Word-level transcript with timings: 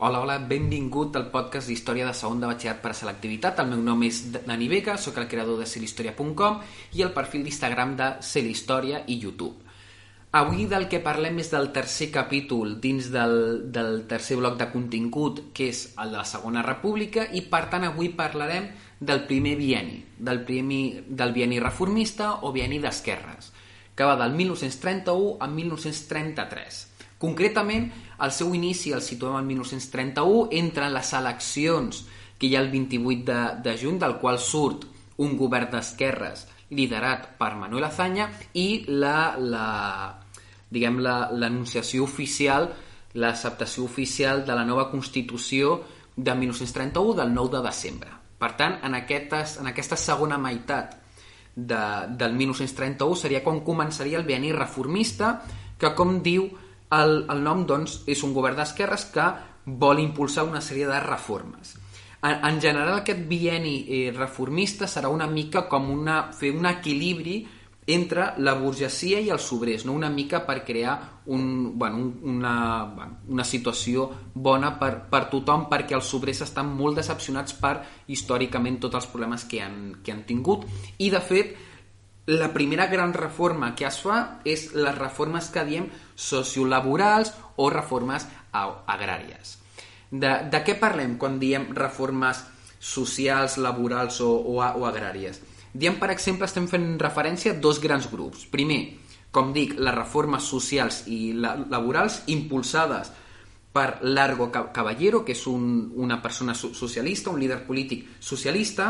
Hola, 0.00 0.20
hola, 0.20 0.36
benvingut 0.38 1.16
al 1.18 1.24
podcast 1.32 1.66
d'Història 1.66 2.04
de 2.06 2.12
segon 2.14 2.38
de 2.38 2.46
batxillerat 2.46 2.78
per 2.84 2.92
a 2.92 2.94
selectivitat. 2.94 3.56
El 3.58 3.72
meu 3.72 3.80
nom 3.82 4.02
és 4.06 4.20
Dani 4.30 4.68
Vega, 4.70 4.92
sóc 4.94 5.16
el 5.18 5.26
creador 5.26 5.56
de 5.58 5.64
celhistoria.com 5.66 6.60
i 6.94 7.02
el 7.02 7.10
perfil 7.16 7.42
d'Instagram 7.42 7.96
de 7.98 8.06
Celhistòria 8.22 9.00
i 9.10 9.16
YouTube. 9.18 9.56
Avui 10.38 10.68
del 10.70 10.86
que 10.86 11.00
parlem 11.02 11.40
és 11.42 11.50
del 11.50 11.72
tercer 11.74 12.12
capítol 12.14 12.76
dins 12.78 13.08
del, 13.10 13.34
del 13.74 14.04
tercer 14.06 14.36
bloc 14.38 14.54
de 14.60 14.68
contingut, 14.70 15.40
que 15.50 15.66
és 15.72 15.80
el 15.98 16.14
de 16.14 16.20
la 16.20 16.28
Segona 16.30 16.62
República, 16.62 17.24
i 17.34 17.42
per 17.50 17.64
tant 17.72 17.88
avui 17.88 18.12
parlarem 18.14 18.68
del 19.00 19.24
primer 19.26 19.56
bieni, 19.58 19.98
del, 20.14 20.44
primer, 20.46 21.08
del 21.08 21.34
bieni 21.34 21.58
reformista 21.58 22.36
o 22.46 22.52
bieni 22.54 22.78
d'esquerres, 22.78 23.50
que 23.98 24.06
va 24.06 24.14
del 24.22 24.38
1931 24.44 25.40
a 25.42 25.50
1933. 25.58 26.84
Concretament, 27.18 27.90
el 28.24 28.32
seu 28.34 28.54
inici 28.54 28.92
el 28.92 29.02
situem 29.04 29.38
en 29.38 29.48
1931, 29.52 30.48
entren 30.58 30.94
les 30.94 31.12
eleccions 31.14 32.04
que 32.38 32.48
hi 32.48 32.56
ha 32.56 32.62
el 32.62 32.70
28 32.70 33.24
de, 33.26 33.40
de 33.64 33.76
juny, 33.78 33.98
del 33.98 34.18
qual 34.22 34.38
surt 34.42 34.86
un 35.18 35.36
govern 35.38 35.70
d'esquerres 35.72 36.46
liderat 36.70 37.32
per 37.38 37.54
Manuel 37.56 37.88
Azaña 37.88 38.28
i 38.54 38.84
la, 38.88 39.34
la 39.38 39.68
diguem 40.70 41.00
l'anunciació 41.00 42.04
la, 42.04 42.10
oficial, 42.10 42.68
l'acceptació 43.14 43.84
oficial 43.84 44.44
de 44.46 44.54
la 44.54 44.66
nova 44.68 44.88
Constitució 44.90 45.78
de 46.14 46.34
1931 46.34 47.16
del 47.18 47.34
9 47.34 47.56
de 47.56 47.62
desembre. 47.64 48.14
Per 48.38 48.52
tant, 48.58 48.78
en, 48.84 48.94
aquestes, 48.94 49.56
en 49.62 49.70
aquesta 49.70 49.96
segona 49.98 50.38
meitat 50.38 50.94
de, 51.54 51.82
del 52.20 52.36
1931 52.38 53.18
seria 53.18 53.42
quan 53.42 53.64
començaria 53.66 54.20
el 54.20 54.26
bienni 54.26 54.52
reformista 54.54 55.38
que, 55.78 55.90
com 55.98 56.20
diu 56.22 56.46
el, 56.96 57.24
el 57.28 57.42
nom 57.44 57.66
doncs, 57.66 58.02
és 58.08 58.22
un 58.24 58.32
govern 58.36 58.56
d'esquerres 58.58 59.08
que 59.12 59.28
vol 59.68 60.00
impulsar 60.00 60.46
una 60.48 60.62
sèrie 60.64 60.88
de 60.88 61.00
reformes. 61.04 61.76
En, 62.22 62.40
en 62.48 62.60
general, 62.60 62.96
aquest 62.98 63.20
bieni 63.28 63.76
eh, 63.84 64.08
reformista 64.16 64.88
serà 64.90 65.10
una 65.12 65.28
mica 65.30 65.66
com 65.68 65.90
una, 65.92 66.24
fer 66.34 66.50
un 66.56 66.66
equilibri 66.66 67.42
entre 67.88 68.34
la 68.44 68.52
burgesia 68.52 69.20
i 69.24 69.30
els 69.32 69.46
obrers, 69.54 69.86
no? 69.88 69.94
una 69.96 70.10
mica 70.12 70.42
per 70.44 70.58
crear 70.64 71.22
un, 71.32 71.78
bueno, 71.78 72.02
una, 72.28 72.84
una 73.28 73.46
situació 73.48 74.10
bona 74.34 74.74
per, 74.76 74.90
per 75.08 75.22
tothom 75.32 75.64
perquè 75.70 75.96
els 75.96 76.10
obrers 76.18 76.42
estan 76.44 76.68
molt 76.76 77.00
decepcionats 77.00 77.56
per 77.56 77.78
històricament 78.12 78.76
tots 78.82 79.00
els 79.00 79.08
problemes 79.08 79.46
que 79.48 79.62
han, 79.64 79.78
que 80.04 80.12
han 80.12 80.26
tingut 80.28 80.68
i 80.98 81.08
de 81.08 81.22
fet 81.24 81.56
la 82.28 82.50
primera 82.52 82.90
gran 82.92 83.16
reforma 83.16 83.72
que 83.74 83.88
es 83.88 84.02
fa 84.04 84.18
és 84.44 84.68
les 84.76 84.98
reformes 84.98 85.48
que 85.48 85.64
diem 85.64 85.88
sociolaborals 86.18 87.30
o 87.56 87.68
reformes 87.70 88.26
agràries. 88.52 89.56
De, 90.10 90.30
de 90.50 90.60
què 90.64 90.74
parlem 90.80 91.16
quan 91.20 91.38
diem 91.38 91.68
reformes 91.76 92.40
socials, 92.80 93.58
laborals 93.62 94.18
o, 94.24 94.32
o, 94.34 94.58
o 94.58 94.86
agràries? 94.88 95.38
Diem, 95.72 95.98
per 96.00 96.10
exemple, 96.10 96.48
estem 96.48 96.66
fent 96.66 96.96
referència 96.98 97.52
a 97.52 97.60
dos 97.60 97.78
grans 97.78 98.08
grups. 98.10 98.46
Primer, 98.50 98.80
com 99.30 99.52
dic, 99.52 99.76
les 99.78 99.94
reformes 99.94 100.48
socials 100.48 101.04
i 101.12 101.34
la, 101.36 101.54
laborals 101.70 102.22
impulsades 102.32 103.12
per 103.72 104.00
Largo 104.02 104.48
Caballero, 104.50 105.22
que 105.24 105.36
és 105.36 105.44
un, 105.46 105.92
una 105.94 106.18
persona 106.24 106.56
socialista, 106.56 107.30
un 107.30 107.38
líder 107.38 107.60
polític 107.66 108.08
socialista, 108.18 108.88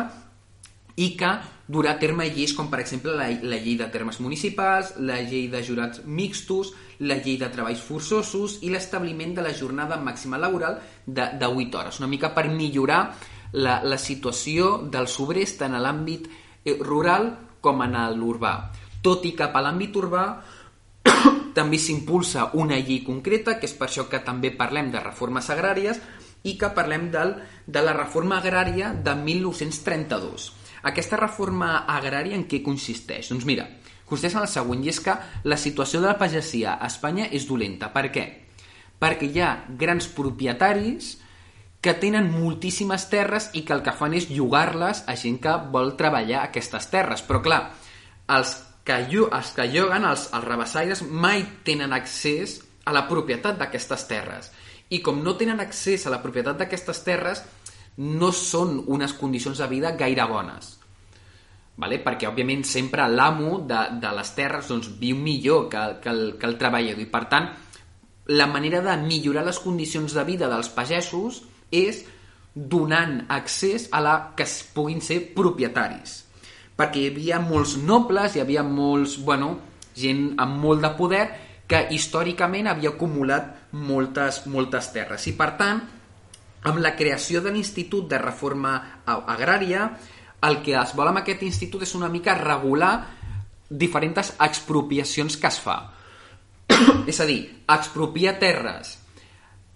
i 0.99 1.13
que 1.19 1.31
durà 1.69 1.93
a 1.95 1.99
terme 2.01 2.27
lleis 2.33 2.55
com 2.57 2.71
per 2.73 2.81
exemple 2.83 3.13
la, 3.15 3.29
la 3.29 3.59
llei 3.61 3.77
de 3.79 3.87
termes 3.93 4.19
municipals, 4.25 4.95
la 5.05 5.21
llei 5.23 5.47
de 5.53 5.61
jurats 5.63 6.03
mixtos, 6.05 6.73
la 7.05 7.21
llei 7.21 7.37
de 7.39 7.51
treballs 7.53 7.85
forçosos 7.85 8.59
i 8.67 8.73
l'establiment 8.73 9.37
de 9.37 9.45
la 9.45 9.55
jornada 9.55 10.01
màxima 10.01 10.41
laboral 10.41 10.81
de, 11.07 11.29
de 11.39 11.47
8 11.47 11.79
hores, 11.79 12.01
una 12.03 12.11
mica 12.11 12.33
per 12.35 12.49
millorar 12.51 13.03
la, 13.53 13.79
la 13.85 14.01
situació 14.01 14.89
dels 14.91 15.15
obrers 15.23 15.55
tant 15.61 15.77
a 15.77 15.83
l'àmbit 15.85 16.27
eh, 16.29 16.75
rural 16.81 17.31
com 17.61 17.85
en 17.85 17.95
l'urbà. 18.19 18.55
Tot 19.05 19.25
i 19.29 19.35
que 19.39 19.47
a 19.47 19.63
l'àmbit 19.63 19.95
urbà 19.97 20.27
també 21.59 21.79
s'impulsa 21.79 22.51
una 22.59 22.79
llei 22.81 23.05
concreta, 23.07 23.59
que 23.61 23.71
és 23.71 23.77
per 23.79 23.87
això 23.87 24.09
que 24.11 24.25
també 24.25 24.51
parlem 24.51 24.91
de 24.91 25.05
reformes 25.05 25.51
agràries, 25.55 26.01
i 26.49 26.59
que 26.59 26.71
parlem 26.75 27.11
del, 27.13 27.35
de 27.67 27.83
la 27.83 27.95
reforma 27.95 28.39
agrària 28.39 28.95
de 28.95 29.15
1932 29.15 30.58
aquesta 30.83 31.19
reforma 31.19 31.85
agrària 31.91 32.37
en 32.39 32.47
què 32.51 32.63
consisteix? 32.65 33.31
Doncs 33.33 33.47
mira, 33.49 33.67
consisteix 34.09 34.37
en 34.37 34.45
el 34.45 34.53
següent, 34.53 34.85
i 34.85 34.93
és 34.93 35.01
que 35.05 35.17
la 35.45 35.59
situació 35.59 36.03
de 36.03 36.11
la 36.11 36.19
pagesia 36.21 36.77
a 36.77 36.91
Espanya 36.91 37.29
és 37.33 37.49
dolenta. 37.49 37.91
Per 37.95 38.07
què? 38.15 38.27
Perquè 38.99 39.31
hi 39.31 39.43
ha 39.43 39.55
grans 39.79 40.09
propietaris 40.15 41.17
que 41.81 41.95
tenen 41.95 42.33
moltíssimes 42.35 43.07
terres 43.11 43.51
i 43.55 43.63
que 43.63 43.77
el 43.77 43.85
que 43.87 43.95
fan 43.95 44.17
és 44.19 44.31
llogar-les 44.33 45.05
a 45.07 45.15
gent 45.19 45.39
que 45.43 45.55
vol 45.75 45.95
treballar 45.99 46.43
aquestes 46.43 46.89
terres. 46.91 47.23
Però 47.23 47.43
clar, 47.45 47.61
els 48.35 48.57
que, 48.89 48.97
els 48.99 49.53
que 49.55 49.69
lloguen, 49.71 50.07
els, 50.09 50.29
els 50.35 50.47
rebassaires, 50.47 51.05
mai 51.07 51.45
tenen 51.65 51.95
accés 51.95 52.59
a 52.89 52.95
la 52.97 53.05
propietat 53.09 53.61
d'aquestes 53.61 54.07
terres. 54.09 54.51
I 54.89 55.03
com 55.05 55.21
no 55.23 55.37
tenen 55.37 55.61
accés 55.61 56.07
a 56.07 56.13
la 56.13 56.23
propietat 56.23 56.59
d'aquestes 56.59 57.03
terres, 57.05 57.45
no 57.99 58.31
són 58.33 58.79
unes 58.87 59.15
condicions 59.19 59.59
de 59.59 59.67
vida 59.71 59.95
gaire 59.99 60.27
bones. 60.31 60.77
Vale? 61.79 62.01
Perquè, 62.03 62.27
òbviament, 62.27 62.65
sempre 62.67 63.07
l'amo 63.11 63.61
de, 63.67 63.81
de 64.03 64.13
les 64.15 64.31
terres 64.35 64.71
doncs, 64.71 64.91
viu 64.99 65.19
millor 65.19 65.69
que, 65.71 65.83
que, 66.03 66.11
el, 66.11 66.23
que 66.39 66.47
el 66.47 66.57
treballador. 66.59 67.03
I, 67.03 67.11
per 67.11 67.25
tant, 67.31 67.51
la 68.35 68.47
manera 68.51 68.83
de 68.85 68.97
millorar 69.03 69.45
les 69.47 69.59
condicions 69.63 70.15
de 70.15 70.25
vida 70.27 70.51
dels 70.51 70.71
pagesos 70.75 71.43
és 71.75 72.03
donant 72.55 73.21
accés 73.31 73.87
a 73.95 74.03
la 74.03 74.17
que 74.37 74.47
es 74.47 74.61
puguin 74.75 75.03
ser 75.05 75.21
propietaris. 75.35 76.25
Perquè 76.79 77.03
hi 77.03 77.13
havia 77.13 77.39
molts 77.43 77.77
nobles, 77.79 78.35
hi 78.35 78.43
havia 78.43 78.63
molts, 78.67 79.17
bueno, 79.23 79.55
gent 79.99 80.33
amb 80.39 80.59
molt 80.63 80.83
de 80.83 80.91
poder 80.99 81.23
que 81.69 81.87
històricament 81.95 82.71
havia 82.71 82.95
acumulat 82.95 83.73
moltes, 83.75 84.45
moltes 84.47 84.91
terres. 84.95 85.27
I, 85.31 85.35
per 85.39 85.51
tant, 85.59 85.83
amb 86.63 86.81
la 86.83 86.95
creació 86.97 87.43
de 87.43 87.53
l'Institut 87.55 88.09
de 88.11 88.19
Reforma 88.19 88.75
Agrària, 89.07 89.89
el 90.49 90.61
que 90.63 90.75
es 90.79 90.95
vol 90.95 91.11
amb 91.11 91.23
aquest 91.23 91.43
institut 91.47 91.83
és 91.87 91.95
una 91.99 92.11
mica 92.11 92.37
regular 92.39 92.93
diferents 93.69 94.33
expropiacions 94.39 95.37
que 95.37 95.51
es 95.51 95.59
fa. 95.63 95.79
és 97.11 97.21
a 97.21 97.27
dir, 97.29 97.41
expropiar 97.69 98.39
terres 98.39 98.97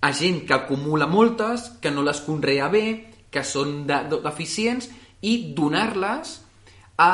a 0.02 0.10
gent 0.12 0.42
que 0.46 0.54
acumula 0.54 1.06
moltes, 1.06 1.68
que 1.80 1.90
no 1.90 2.02
les 2.02 2.20
conrea 2.26 2.68
bé, 2.72 2.86
que 3.30 3.44
són 3.46 3.84
de, 3.86 4.00
de, 4.10 4.18
deficients, 4.24 4.88
i 5.22 5.54
donar-les 5.54 6.40
a 6.98 7.12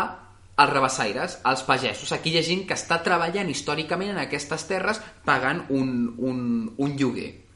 als 0.58 0.72
rebassaires, 0.72 1.36
als 1.46 1.60
pagesos. 1.62 2.10
Aquí 2.10 2.32
hi 2.32 2.40
ha 2.40 2.46
gent 2.46 2.64
que 2.66 2.74
està 2.74 2.98
treballant 3.04 3.50
històricament 3.52 4.16
en 4.16 4.22
aquestes 4.24 4.64
terres 4.66 4.98
pagant 5.24 5.62
un, 5.70 5.92
un, 6.18 6.40
un 6.74 6.96
lloguer 6.98 7.47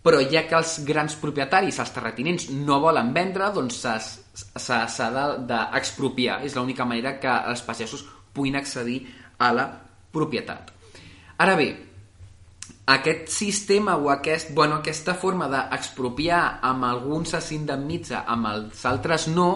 però 0.00 0.20
ja 0.24 0.46
que 0.48 0.56
els 0.56 0.78
grans 0.88 1.16
propietaris, 1.20 1.78
els 1.82 1.92
terratinents, 1.92 2.48
no 2.54 2.80
volen 2.80 3.12
vendre, 3.12 3.50
doncs 3.52 3.82
s'ha 3.84 4.78
d'expropiar. 5.50 6.40
És 6.46 6.56
l'única 6.56 6.86
manera 6.88 7.18
que 7.20 7.34
els 7.52 7.62
pagesos 7.66 8.06
puguin 8.32 8.56
accedir 8.56 9.02
a 9.38 9.52
la 9.52 9.66
propietat. 10.12 10.72
Ara 11.40 11.56
bé, 11.56 11.68
aquest 12.90 13.28
sistema 13.28 13.96
o 13.96 14.10
aquest, 14.10 14.54
bueno, 14.54 14.80
aquesta 14.80 15.14
forma 15.14 15.48
d'expropiar 15.52 16.60
amb 16.66 16.88
alguns 16.88 17.36
s'indemnitza, 17.36 18.24
amb 18.26 18.48
els 18.50 18.84
altres 18.88 19.28
no, 19.28 19.50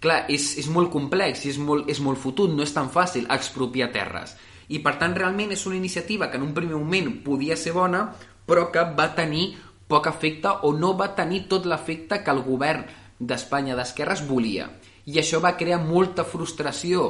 clar, 0.00 0.24
és, 0.32 0.54
és 0.62 0.70
molt 0.72 0.92
complex 0.94 1.44
i 1.44 1.52
és 1.52 1.58
molt, 1.58 1.90
és 1.90 2.00
molt 2.00 2.22
fotut, 2.22 2.54
no 2.54 2.62
és 2.62 2.74
tan 2.74 2.88
fàcil 2.92 3.26
expropiar 3.34 3.90
terres. 3.92 4.36
I 4.68 4.80
per 4.82 4.96
tant 4.98 5.14
realment 5.14 5.52
és 5.54 5.66
una 5.66 5.78
iniciativa 5.78 6.30
que 6.30 6.40
en 6.40 6.46
un 6.46 6.54
primer 6.54 6.78
moment 6.78 7.12
podia 7.26 7.58
ser 7.58 7.74
bona, 7.76 8.06
però 8.46 8.68
que 8.72 8.84
va 8.98 9.10
tenir 9.18 9.54
poc 9.86 10.08
efecte 10.10 10.52
o 10.66 10.72
no 10.74 10.94
va 10.98 11.12
tenir 11.14 11.44
tot 11.50 11.66
l'efecte 11.66 12.22
que 12.24 12.34
el 12.34 12.42
govern 12.46 12.84
d'Espanya 13.18 13.76
d'esquerres 13.78 14.26
volia. 14.26 14.68
I 15.06 15.20
això 15.22 15.40
va 15.42 15.56
crear 15.56 15.78
molta 15.82 16.24
frustració 16.26 17.06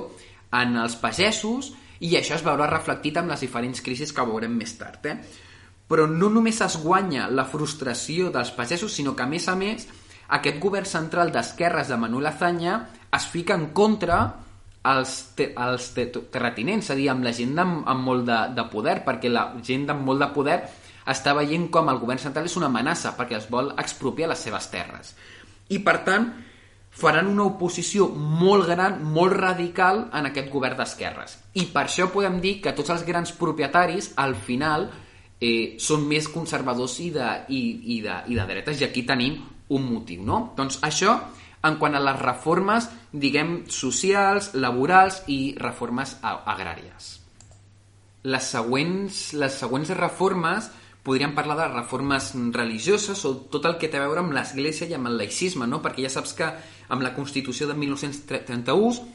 en 0.52 0.76
els 0.76 0.96
pagesos 1.00 1.72
i 2.00 2.12
això 2.16 2.36
es 2.36 2.44
veurà 2.44 2.68
reflectit 2.68 3.16
en 3.16 3.28
les 3.32 3.40
diferents 3.40 3.80
crisis 3.80 4.12
que 4.12 4.24
veurem 4.28 4.52
més 4.56 4.76
tard. 4.76 5.06
Eh? 5.06 5.16
però 5.86 6.06
no 6.10 6.28
només 6.32 6.58
es 6.64 6.76
guanya 6.82 7.28
la 7.30 7.46
frustració 7.46 8.32
dels 8.34 8.50
pagesos, 8.54 8.94
sinó 8.94 9.14
que, 9.14 9.22
a 9.22 9.30
més 9.30 9.46
a 9.48 9.54
més, 9.58 9.86
aquest 10.38 10.58
govern 10.62 10.88
central 10.88 11.30
d'esquerres 11.34 11.92
de 11.92 11.98
Manuel 12.00 12.26
Azanya 12.32 12.80
es 13.14 13.28
fica 13.30 13.54
en 13.54 13.68
contra 13.70 14.18
els, 14.86 15.12
te, 15.38 15.52
els 15.54 15.92
te, 15.94 16.08
terratinents, 16.10 16.88
és 16.88 16.94
a 16.94 16.98
dir, 16.98 17.06
amb 17.12 17.26
la 17.26 17.34
gent 17.34 17.54
amb, 17.62 17.84
amb 17.86 18.06
molt 18.06 18.26
de, 18.26 18.40
de 18.58 18.66
poder, 18.72 18.98
perquè 19.06 19.30
la 19.30 19.48
gent 19.66 19.86
amb 19.94 20.02
molt 20.10 20.24
de 20.24 20.30
poder 20.34 20.58
està 21.06 21.34
veient 21.38 21.68
com 21.72 21.88
el 21.90 22.00
govern 22.02 22.20
central 22.22 22.48
és 22.48 22.56
una 22.58 22.70
amenaça 22.70 23.14
perquè 23.16 23.38
es 23.38 23.48
vol 23.50 23.72
expropiar 23.78 24.30
les 24.32 24.42
seves 24.42 24.68
terres. 24.72 25.14
I, 25.68 25.78
per 25.82 26.00
tant, 26.06 26.28
faran 26.96 27.28
una 27.28 27.44
oposició 27.50 28.08
molt 28.08 28.66
gran, 28.70 29.02
molt 29.04 29.36
radical 29.36 30.06
en 30.16 30.30
aquest 30.30 30.48
govern 30.52 30.78
d'esquerres. 30.78 31.36
I 31.60 31.66
per 31.74 31.84
això 31.84 32.08
podem 32.12 32.40
dir 32.40 32.58
que 32.64 32.72
tots 32.76 32.94
els 32.94 33.04
grans 33.06 33.34
propietaris, 33.36 34.14
al 34.16 34.34
final, 34.34 34.88
eh, 35.40 35.76
són 35.78 36.06
més 36.08 36.28
conservadors 36.32 36.98
i 37.04 37.10
de, 37.12 37.28
i, 37.52 37.62
i, 37.96 38.00
de, 38.04 38.20
i 38.32 38.38
de 38.38 38.46
dretes, 38.48 38.80
i 38.80 38.88
aquí 38.88 39.04
tenim 39.04 39.42
un 39.76 39.90
motiu, 39.90 40.22
no? 40.24 40.54
Doncs 40.56 40.80
això 40.86 41.18
en 41.66 41.76
quant 41.80 41.96
a 41.98 42.02
les 42.02 42.18
reformes, 42.20 42.88
diguem, 43.12 43.64
socials, 43.72 44.52
laborals 44.54 45.22
i 45.32 45.56
reformes 45.58 46.16
agràries. 46.22 47.12
Les 48.26 48.50
següents, 48.56 49.22
les 49.38 49.54
següents 49.54 49.90
reformes 49.98 50.70
podríem 51.06 51.36
parlar 51.36 51.56
de 51.60 51.68
reformes 51.70 52.32
religioses 52.50 53.22
o 53.28 53.36
tot 53.52 53.68
el 53.70 53.76
que 53.78 53.86
té 53.86 54.00
a 54.00 54.02
veure 54.02 54.24
amb 54.24 54.34
l'Església 54.34 54.88
i 54.90 54.96
amb 54.98 55.06
el 55.06 55.20
laïcisme, 55.20 55.68
no? 55.70 55.78
perquè 55.84 56.02
ja 56.02 56.10
saps 56.10 56.34
que 56.34 56.48
amb 56.90 57.06
la 57.06 57.14
Constitució 57.14 57.70
de 57.70 57.78
1931 57.78 59.06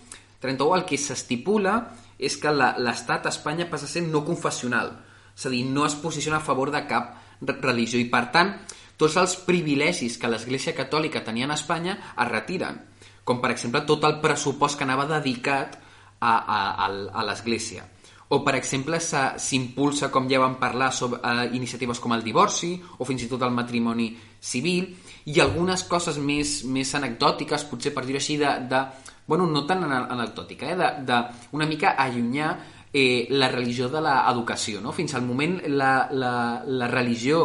31 0.41 0.77
el 0.79 0.85
que 0.89 0.97
s'estipula 0.97 1.75
és 2.17 2.37
que 2.41 2.51
l'Estat 2.53 3.27
a 3.27 3.33
Espanya 3.33 3.67
passa 3.69 3.87
a 3.87 3.91
ser 3.91 4.05
no 4.07 4.23
confessional, 4.25 4.95
és 5.35 5.45
a 5.45 5.51
dir, 5.53 5.65
no 5.67 5.85
es 5.85 5.97
posiciona 5.99 6.39
a 6.39 6.45
favor 6.45 6.71
de 6.73 6.81
cap 6.89 7.17
religió 7.41 7.99
i 8.01 8.09
per 8.09 8.27
tant 8.33 8.55
tots 8.97 9.17
els 9.17 9.35
privilegis 9.45 10.17
que 10.21 10.29
l'Església 10.29 10.75
Catòlica 10.77 11.23
tenia 11.25 11.47
a 11.49 11.57
Espanya 11.57 11.97
es 12.11 12.27
retiren, 12.29 12.81
com 13.25 13.41
per 13.41 13.53
exemple 13.53 13.83
tot 13.89 14.05
el 14.05 14.19
pressupost 14.21 14.77
que 14.77 14.85
anava 14.85 15.07
dedicat 15.09 15.77
a, 16.21 16.33
a, 16.37 16.59
a 16.87 17.25
l'Església. 17.25 17.87
O, 18.31 18.39
per 18.45 18.55
exemple, 18.55 18.95
s'impulsa, 19.03 20.07
com 20.11 20.29
ja 20.31 20.39
vam 20.39 20.55
parlar, 20.59 20.91
sobre 20.95 21.19
uh, 21.19 21.47
iniciatives 21.51 21.99
com 21.99 22.13
el 22.15 22.23
divorci 22.23 22.77
o 22.97 23.07
fins 23.07 23.25
i 23.25 23.29
tot 23.31 23.43
el 23.43 23.51
matrimoni 23.51 24.13
civil 24.39 24.87
i 25.27 25.41
algunes 25.43 25.83
coses 25.89 26.15
més, 26.17 26.61
més 26.63 26.93
anecdòtiques, 26.95 27.67
potser 27.67 27.91
per 27.91 28.05
dir-ho 28.07 28.21
així, 28.21 28.37
de, 28.39 28.53
de, 28.71 28.85
bueno, 29.27 29.49
no 29.51 29.65
tan 29.67 29.83
anecdòtica, 29.83 30.71
eh, 30.71 30.79
de, 30.79 30.89
de 31.11 31.19
una 31.59 31.67
mica 31.67 31.97
allunyar 31.99 32.55
eh, 32.93 33.27
la 33.29 33.51
religió 33.51 33.89
de 33.91 34.01
l'educació. 34.03 34.81
No? 34.81 34.95
Fins 34.95 35.15
al 35.15 35.27
moment 35.27 35.59
la, 35.67 36.07
la, 36.11 36.33
la 36.65 36.89
religió 36.91 37.43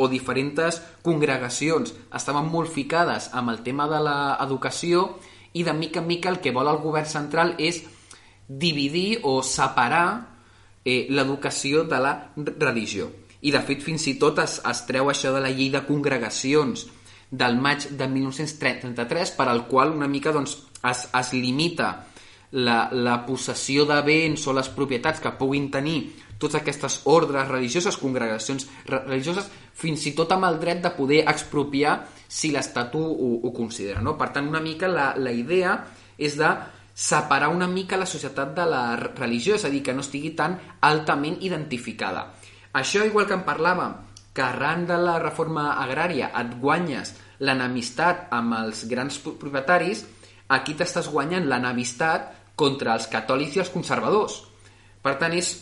o 0.00 0.08
diferents 0.08 0.80
congregacions 1.04 1.92
estaven 2.16 2.48
molt 2.48 2.72
ficades 2.72 3.28
amb 3.36 3.52
el 3.52 3.60
tema 3.66 3.86
de 3.90 4.00
l'educació 4.06 5.08
i 5.52 5.64
de 5.66 5.74
mica 5.74 6.00
en 6.00 6.08
mica 6.08 6.30
el 6.30 6.38
que 6.40 6.54
vol 6.56 6.70
el 6.70 6.80
govern 6.80 7.08
central 7.10 7.56
és 7.58 7.82
dividir 8.50 9.20
o 9.22 9.42
separar 9.46 10.26
eh, 10.84 11.06
l'educació 11.10 11.84
de 11.86 12.00
la 12.02 12.14
religió. 12.58 13.06
I 13.40 13.52
de 13.54 13.60
fet 13.64 13.84
fins 13.84 14.08
i 14.10 14.16
tot 14.20 14.40
es, 14.42 14.58
es 14.66 14.80
treu 14.88 15.08
això 15.08 15.30
de 15.32 15.40
la 15.40 15.52
llei 15.54 15.70
de 15.70 15.84
congregacions 15.86 16.88
del 17.30 17.60
maig 17.62 17.86
de 17.94 18.08
1933 18.10 19.36
per 19.38 19.46
al 19.48 19.66
qual 19.70 19.94
una 19.94 20.08
mica 20.10 20.32
doncs, 20.34 20.56
es, 20.82 21.06
es 21.14 21.32
limita 21.32 21.92
la, 22.50 22.88
la 22.90 23.20
possessió 23.26 23.86
de 23.86 24.00
béns 24.02 24.48
o 24.50 24.56
les 24.56 24.68
propietats 24.74 25.22
que 25.22 25.32
puguin 25.38 25.70
tenir 25.70 26.00
totes 26.40 26.58
aquestes 26.58 27.02
ordres 27.04 27.46
religioses, 27.46 28.00
congregacions 28.00 28.66
religioses, 28.88 29.46
fins 29.76 30.08
i 30.08 30.14
tot 30.16 30.32
amb 30.34 30.48
el 30.48 30.58
dret 30.58 30.80
de 30.82 30.90
poder 30.96 31.22
expropiar 31.28 32.00
si 32.26 32.50
l'Estat 32.50 32.96
ho, 32.96 33.04
ho 33.44 33.52
considera. 33.54 34.02
No? 34.02 34.16
Per 34.18 34.30
tant, 34.34 34.48
una 34.48 34.62
mica 34.64 34.88
la, 34.88 35.12
la 35.20 35.32
idea 35.36 35.76
és 36.18 36.34
de 36.40 36.50
separar 37.00 37.48
una 37.48 37.66
mica 37.66 37.96
la 37.96 38.04
societat 38.04 38.52
de 38.58 38.66
la 38.68 38.82
religió, 39.00 39.54
és 39.56 39.64
a 39.64 39.70
dir, 39.72 39.80
que 39.86 39.94
no 39.96 40.04
estigui 40.04 40.34
tan 40.36 40.58
altament 40.84 41.38
identificada. 41.40 42.26
Això, 42.76 43.06
igual 43.08 43.24
que 43.26 43.38
en 43.38 43.46
parlàvem, 43.46 43.94
que 44.36 44.44
arran 44.44 44.84
de 44.86 44.98
la 45.00 45.16
reforma 45.22 45.70
agrària 45.80 46.28
et 46.36 46.52
guanyes 46.60 47.14
l'enemistat 47.40 48.28
amb 48.36 48.58
els 48.58 48.84
grans 48.90 49.16
propietaris, 49.24 50.04
aquí 50.52 50.76
t'estàs 50.76 51.08
guanyant 51.08 51.48
l'enemistat 51.48 52.28
contra 52.54 52.92
els 52.98 53.08
catòlics 53.08 53.56
i 53.56 53.64
els 53.64 53.72
conservadors. 53.72 54.36
Per 55.00 55.16
tant, 55.16 55.32
és 55.32 55.54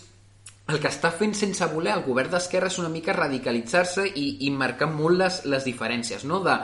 el 0.69 0.83
que 0.83 0.91
està 0.91 1.13
fent 1.15 1.37
sense 1.39 1.71
voler 1.71 1.95
el 1.95 2.03
govern 2.05 2.35
d'Esquerra 2.35 2.67
és 2.67 2.81
una 2.83 2.91
mica 2.91 3.15
radicalitzar-se 3.15 4.09
i, 4.11 4.27
i 4.45 4.51
marcar 4.51 4.91
molt 4.91 5.23
les, 5.23 5.39
les 5.47 5.71
diferències, 5.71 6.27
no? 6.27 6.43
de 6.43 6.59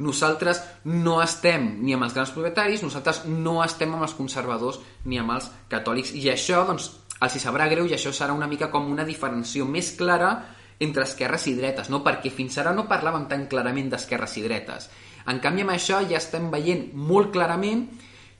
nosaltres 0.00 0.62
no 0.88 1.18
estem 1.22 1.66
ni 1.84 1.94
amb 1.94 2.06
els 2.06 2.16
grans 2.16 2.32
propietaris, 2.34 2.82
nosaltres 2.84 3.24
no 3.28 3.60
estem 3.64 3.92
amb 3.94 4.06
els 4.06 4.16
conservadors 4.16 4.80
ni 5.04 5.20
amb 5.20 5.36
els 5.36 5.50
catòlics, 5.70 6.14
i 6.16 6.26
això 6.32 6.64
doncs, 6.68 6.90
els 7.20 7.36
hi 7.36 7.42
sabrà 7.42 7.68
greu 7.68 7.86
i 7.86 7.94
això 7.94 8.12
serà 8.16 8.32
una 8.32 8.48
mica 8.48 8.70
com 8.72 8.88
una 8.88 9.04
diferenciació 9.04 9.66
més 9.68 9.92
clara 9.98 10.32
entre 10.80 11.04
esquerres 11.04 11.44
i 11.50 11.54
dretes, 11.58 11.90
no? 11.92 12.00
perquè 12.04 12.32
fins 12.32 12.56
ara 12.58 12.72
no 12.72 12.88
parlàvem 12.88 13.26
tan 13.28 13.44
clarament 13.52 13.90
d'esquerres 13.92 14.38
i 14.40 14.44
dretes. 14.46 14.88
En 15.28 15.40
canvi, 15.44 15.66
amb 15.66 15.74
això 15.74 16.00
ja 16.08 16.16
estem 16.16 16.48
veient 16.50 16.88
molt 16.96 17.28
clarament 17.34 17.84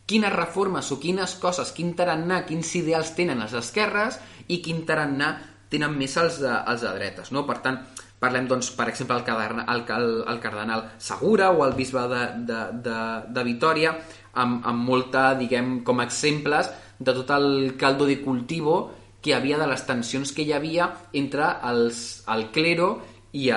quines 0.09 0.33
reformes 0.33 0.89
o 0.91 0.99
quines 0.99 1.37
coses, 1.43 1.75
quin 1.77 1.93
tarannà, 1.95 2.41
quins 2.49 2.73
ideals 2.81 3.13
tenen 3.15 3.45
les 3.45 3.53
esquerres 3.61 4.17
i 4.49 4.63
quin 4.65 4.81
tarannà 4.89 5.35
tenen 5.71 5.93
més 5.95 6.17
els 6.19 6.41
de, 6.43 6.51
els 6.73 6.81
de 6.83 6.95
dretes. 6.97 7.31
No? 7.37 7.45
Per 7.47 7.61
tant, 7.63 7.79
parlem, 8.20 8.46
doncs, 8.50 8.70
per 8.76 8.88
exemple, 8.93 9.17
el, 9.17 9.25
cardenal, 9.25 9.67
el, 9.72 9.84
el, 9.96 10.11
el 10.28 10.40
cardenal 10.43 10.84
Segura 10.99 11.50
o 11.50 11.64
el 11.67 11.75
bisbe 11.78 12.06
de, 12.12 12.25
de, 12.50 12.61
de, 12.84 12.99
de 13.32 13.44
Vitoria, 13.46 13.94
amb, 14.34 14.61
amb 14.67 14.84
molta, 14.87 15.31
diguem, 15.38 15.81
com 15.87 16.05
exemples 16.05 16.70
de 16.99 17.14
tot 17.17 17.32
el 17.37 17.78
caldo 17.81 18.06
de 18.06 18.20
cultivo 18.20 18.82
que 19.20 19.34
havia 19.34 19.58
de 19.61 19.67
les 19.69 19.82
tensions 19.88 20.32
que 20.32 20.44
hi 20.44 20.52
havia 20.56 20.90
entre 21.17 21.49
els, 21.69 22.22
el 22.32 22.49
clero 22.52 22.93
i 23.32 23.49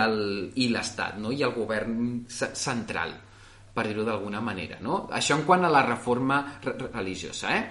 l'Estat, 0.69 1.19
no? 1.19 1.31
i 1.31 1.44
el 1.44 1.54
govern 1.56 2.25
central 2.30 3.15
per 3.74 3.88
dir-ho 3.88 4.06
d'alguna 4.06 4.42
manera. 4.42 4.77
No? 4.81 5.07
Això 5.12 5.36
en 5.39 5.48
quant 5.48 5.65
a 5.65 5.71
la 5.74 5.81
reforma 5.86 6.44
religiosa. 6.63 7.56
Eh? 7.57 7.63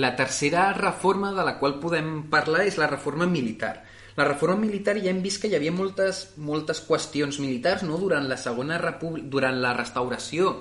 La 0.00 0.14
tercera 0.16 0.70
reforma 0.76 1.32
de 1.36 1.44
la 1.44 1.56
qual 1.60 1.76
podem 1.80 2.24
parlar 2.32 2.64
és 2.66 2.78
la 2.80 2.88
reforma 2.88 3.28
militar. 3.28 3.74
La 4.16 4.24
reforma 4.24 4.64
militar 4.64 4.96
ja 4.96 5.10
hem 5.12 5.20
vist 5.24 5.42
que 5.42 5.50
hi 5.50 5.56
havia 5.58 5.74
moltes, 5.76 6.22
moltes 6.40 6.80
qüestions 6.86 7.40
militars 7.42 7.84
no? 7.84 7.98
durant 8.00 8.28
la 8.28 8.38
segona 8.40 8.80
república, 8.80 9.28
durant 9.36 9.60
la 9.60 9.74
restauració. 9.76 10.54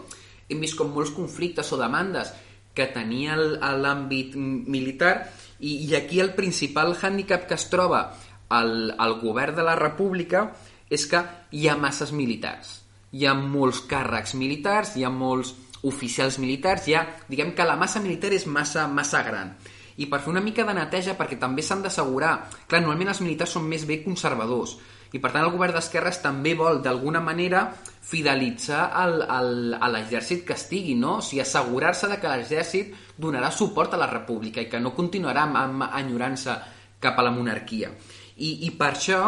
Hem 0.50 0.62
vist 0.62 0.78
com 0.78 0.92
molts 0.94 1.14
conflictes 1.16 1.72
o 1.72 1.80
demandes 1.80 2.34
que 2.76 2.90
tenia 2.92 3.38
l'àmbit 3.40 4.36
militar 4.36 5.16
i, 5.60 5.88
i 5.88 5.96
aquí 5.96 6.20
el 6.20 6.36
principal 6.36 6.94
hàndicap 7.00 7.48
que 7.48 7.56
es 7.56 7.70
troba 7.72 8.10
al, 8.50 8.92
al 9.00 9.20
govern 9.24 9.56
de 9.56 9.64
la 9.64 9.78
república 9.80 10.50
és 10.92 11.08
que 11.10 11.24
hi 11.56 11.70
ha 11.72 11.80
masses 11.80 12.12
militars 12.12 12.82
hi 13.16 13.24
ha 13.28 13.34
molts 13.38 13.80
càrrecs 13.88 14.36
militars, 14.36 14.96
hi 14.98 15.06
ha 15.06 15.12
molts 15.14 15.54
oficials 15.88 16.40
militars, 16.42 16.88
hi 16.88 16.98
ha, 16.98 17.06
diguem 17.30 17.54
que 17.56 17.68
la 17.68 17.78
massa 17.80 18.02
militar 18.04 18.34
és 18.36 18.48
massa, 18.50 18.88
massa 18.92 19.22
gran. 19.24 19.54
I 19.98 20.10
per 20.12 20.20
fer 20.24 20.34
una 20.34 20.44
mica 20.44 20.66
de 20.68 20.76
neteja, 20.76 21.16
perquè 21.16 21.40
també 21.40 21.64
s'han 21.64 21.84
d'assegurar... 21.86 22.36
Clar, 22.68 22.82
normalment 22.84 23.14
els 23.14 23.24
militars 23.24 23.56
són 23.56 23.68
més 23.70 23.86
bé 23.88 24.02
conservadors, 24.04 24.76
i 25.16 25.22
per 25.24 25.32
tant 25.32 25.46
el 25.46 25.54
govern 25.54 25.76
d'esquerres 25.78 26.20
també 26.24 26.56
vol, 26.60 26.82
d'alguna 26.84 27.22
manera, 27.24 27.70
fidelitzar 28.06 28.90
el, 29.02 29.22
el, 29.24 29.52
a 29.80 29.90
l'exèrcit 29.94 30.44
que 30.46 30.58
estigui, 30.58 30.98
no? 31.00 31.18
O 31.20 31.24
sigui, 31.24 31.42
assegurar-se 31.46 32.10
de 32.12 32.20
que 32.20 32.32
l'exèrcit 32.32 32.94
donarà 33.22 33.52
suport 33.54 33.96
a 33.96 34.02
la 34.02 34.10
república 34.12 34.62
i 34.62 34.70
que 34.70 34.82
no 34.82 34.94
continuarà 34.98 35.46
amb, 35.48 35.60
amb 35.62 35.88
enyorança 36.02 36.60
cap 37.02 37.20
a 37.20 37.26
la 37.26 37.34
monarquia. 37.34 37.94
I, 38.36 38.68
I 38.68 38.74
per 38.76 38.92
això 38.92 39.22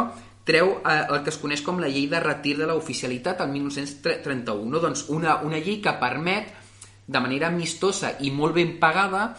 treu 0.48 0.78
eh, 0.78 1.02
el 1.08 1.24
que 1.24 1.32
es 1.34 1.40
coneix 1.42 1.64
com 1.64 1.80
la 1.80 1.90
llei 1.92 2.08
de 2.12 2.22
retir 2.24 2.58
de 2.60 2.68
l'oficialitat 2.68 3.44
al 3.44 3.52
1931, 3.56 4.68
no? 4.72 4.84
doncs 4.84 5.08
una, 5.14 5.40
una 5.48 5.60
llei 5.60 5.82
que 5.84 5.96
permet 6.02 6.54
de 7.08 7.20
manera 7.24 7.48
amistosa 7.52 8.18
i 8.24 8.32
molt 8.36 8.56
ben 8.60 8.76
pagada 8.82 9.30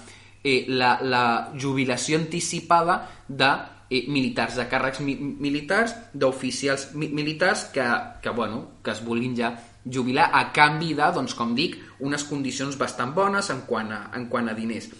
eh, 0.49 0.65
la, 0.69 0.97
la 1.05 1.25
jubilació 1.53 2.19
anticipada 2.19 3.03
de 3.29 3.51
eh, 3.91 4.05
militars, 4.09 4.57
de 4.57 4.67
càrrecs 4.71 5.03
mi 5.05 5.17
militars, 5.19 5.95
d'oficials 6.13 6.91
mi 6.97 7.11
militars 7.13 7.69
que, 7.75 7.85
que, 8.23 8.31
bueno, 8.31 8.81
que 8.85 8.95
es 8.95 9.03
vulguin 9.05 9.37
ja 9.37 9.53
jubilar 9.85 10.31
a 10.33 10.49
canvi 10.53 10.95
de, 10.95 11.11
doncs, 11.15 11.37
com 11.37 11.55
dic, 11.57 11.77
unes 12.05 12.25
condicions 12.29 12.77
bastant 12.81 13.15
bones 13.17 13.51
en 13.55 13.65
quant 13.69 13.93
a, 13.93 14.03
en 14.17 14.29
quant 14.33 14.49
a 14.49 14.57
diners. 14.57 14.91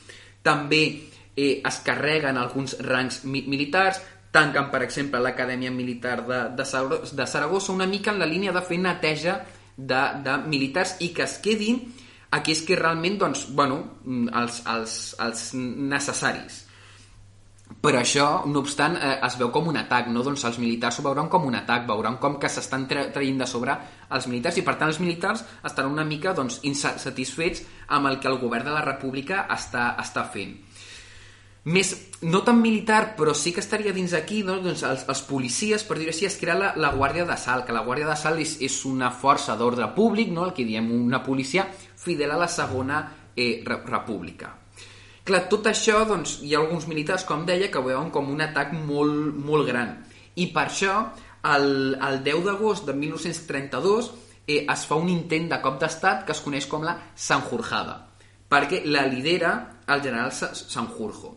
També 0.45 0.83
eh, 1.37 1.59
es 1.59 1.81
carreguen 1.85 2.39
alguns 2.41 2.79
rangs 2.85 3.23
mi 3.25 3.45
militars, 3.49 4.01
tanquen, 4.33 4.69
per 4.73 4.83
exemple, 4.85 5.21
l'Acadèmia 5.25 5.71
Militar 5.73 6.21
de, 6.27 6.41
de, 6.57 6.67
de 7.17 7.27
Saragossa 7.27 7.73
una 7.73 7.87
mica 7.89 8.13
en 8.13 8.21
la 8.21 8.29
línia 8.29 8.53
de 8.53 8.63
fer 8.65 8.81
neteja 8.81 9.39
de, 9.77 10.03
de 10.25 10.37
militars 10.45 10.99
i 11.05 11.13
que 11.17 11.25
es 11.25 11.39
quedin 11.45 11.81
aquells 12.31 12.63
que 12.67 12.77
realment, 12.77 13.19
doncs, 13.21 13.47
bueno, 13.57 13.79
els, 14.07 14.63
els, 14.69 14.97
els 15.25 15.45
necessaris. 15.55 16.65
però 17.85 17.99
això, 18.01 18.47
no 18.49 18.63
obstant, 18.65 18.97
eh, 18.97 19.19
es 19.27 19.35
veu 19.39 19.51
com 19.53 19.67
un 19.69 19.77
atac, 19.77 20.07
no? 20.09 20.23
Doncs 20.25 20.45
els 20.49 20.57
militars 20.59 20.99
ho 20.99 21.03
veuran 21.05 21.29
com 21.29 21.45
un 21.45 21.55
atac, 21.55 21.85
veuran 21.87 22.17
com 22.17 22.39
que 22.41 22.49
s'estan 22.49 22.87
tra 22.89 23.05
traient 23.13 23.39
de 23.39 23.47
sobre 23.47 23.75
els 24.17 24.27
militars 24.27 24.57
i, 24.57 24.63
per 24.65 24.75
tant, 24.81 24.89
els 24.89 25.01
militars 25.01 25.45
estaran 25.63 25.93
una 25.93 26.05
mica 26.05 26.33
doncs, 26.33 26.61
insatisfets 26.65 27.63
amb 27.89 28.09
el 28.09 28.19
que 28.19 28.29
el 28.29 28.39
govern 28.41 28.65
de 28.65 28.73
la 28.73 28.83
república 28.83 29.45
està, 29.53 29.95
està 30.01 30.25
fent. 30.33 30.57
Més, 31.69 31.91
no 32.23 32.41
tan 32.47 32.63
militar, 32.63 33.15
però 33.19 33.35
sí 33.37 33.51
que 33.53 33.61
estaria 33.61 33.93
dins 33.93 34.15
aquí, 34.17 34.41
no? 34.47 34.55
doncs 34.65 34.83
els, 34.89 35.03
els 35.11 35.21
policies, 35.29 35.83
per 35.85 35.99
dir-ho 35.99 36.15
així, 36.15 36.25
es 36.25 36.39
crea 36.41 36.55
la, 36.57 36.71
la 36.81 36.95
Guàrdia 36.95 37.27
de 37.29 37.37
Salt, 37.37 37.67
que 37.67 37.77
la 37.77 37.83
Guàrdia 37.85 38.09
de 38.09 38.17
Salt 38.17 38.41
és, 38.41 38.55
és 38.65 38.79
una 38.89 39.11
força 39.13 39.57
d'ordre 39.59 39.91
públic, 39.97 40.31
no? 40.33 40.47
el 40.47 40.55
que 40.57 40.65
diem 40.65 40.89
una 40.95 41.21
policia 41.27 41.67
fidel 42.09 42.33
a 42.33 42.41
la 42.41 42.49
segona 42.49 43.03
eh, 43.37 43.63
república. 43.67 44.55
Clar, 45.29 45.43
tot 45.53 45.67
això, 45.69 46.03
doncs, 46.09 46.39
hi 46.41 46.55
ha 46.55 46.61
alguns 46.63 46.87
militars, 46.89 47.27
com 47.29 47.45
deia, 47.45 47.69
que 47.69 47.81
ho 47.81 47.85
veuen 47.85 48.09
com 48.15 48.31
un 48.33 48.41
atac 48.41 48.73
molt, 48.73 49.37
molt 49.45 49.69
gran. 49.69 49.93
I 50.41 50.49
per 50.55 50.65
això, 50.71 50.95
el, 51.55 51.69
el 52.01 52.23
10 52.25 52.47
d'agost 52.47 52.89
de 52.89 52.95
1932, 52.97 54.09
eh, 54.47 54.63
es 54.65 54.85
fa 54.89 54.97
un 54.97 55.11
intent 55.13 55.51
de 55.53 55.59
cop 55.65 55.77
d'estat 55.83 56.25
que 56.25 56.33
es 56.33 56.41
coneix 56.45 56.69
com 56.71 56.87
la 56.87 56.97
Sanjurjada, 57.15 57.99
perquè 58.49 58.81
la 58.89 59.05
lidera 59.11 59.53
el 59.89 60.03
general 60.05 60.33
Sanjurjo. 60.33 61.35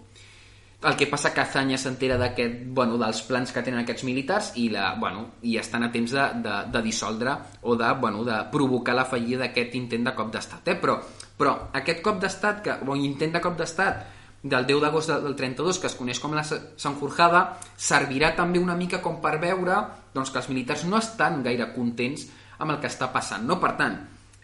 El 0.82 0.96
que 0.98 1.06
passa 1.06 1.30
que 1.30 1.44
Azanya 1.44 1.78
s'entera 1.78 2.16
d'aquest, 2.18 2.64
bueno, 2.74 2.96
dels 2.98 3.20
plans 3.28 3.52
que 3.54 3.62
tenen 3.62 3.84
aquests 3.84 4.06
militars 4.08 4.48
i, 4.58 4.70
la, 4.74 4.96
bueno, 4.98 5.28
i 5.46 5.60
estan 5.62 5.86
a 5.86 5.92
temps 5.94 6.16
de, 6.18 6.24
de, 6.42 6.56
de 6.74 6.82
dissoldre 6.82 7.36
o 7.62 7.76
de, 7.78 7.92
bueno, 8.02 8.24
de 8.26 8.40
provocar 8.54 8.96
la 8.98 9.06
fallida 9.06 9.44
d'aquest 9.44 9.78
intent 9.78 10.10
de 10.10 10.16
cop 10.18 10.32
d'estat. 10.34 10.74
Eh? 10.74 10.80
Però 10.82 10.98
però 11.42 11.56
aquest 11.74 12.04
cop 12.06 12.20
d'estat, 12.22 12.60
que, 12.62 12.74
o 12.86 12.96
intent 13.02 13.32
de 13.34 13.40
cop 13.42 13.56
d'estat 13.58 14.04
del 14.42 14.68
10 14.68 14.82
d'agost 14.84 15.10
del 15.24 15.34
32, 15.38 15.80
que 15.82 15.90
es 15.90 15.96
coneix 15.98 16.20
com 16.22 16.36
la 16.38 16.44
Sanjurjada, 16.46 17.42
servirà 17.78 18.36
també 18.38 18.62
una 18.62 18.78
mica 18.78 19.00
com 19.02 19.18
per 19.24 19.40
veure 19.42 19.80
doncs, 20.14 20.30
que 20.30 20.38
els 20.38 20.50
militars 20.52 20.86
no 20.86 21.00
estan 21.02 21.42
gaire 21.42 21.72
contents 21.74 22.28
amb 22.60 22.76
el 22.76 22.80
que 22.82 22.92
està 22.94 23.10
passant. 23.14 23.48
No? 23.50 23.58
Per 23.62 23.74
tant, 23.80 23.98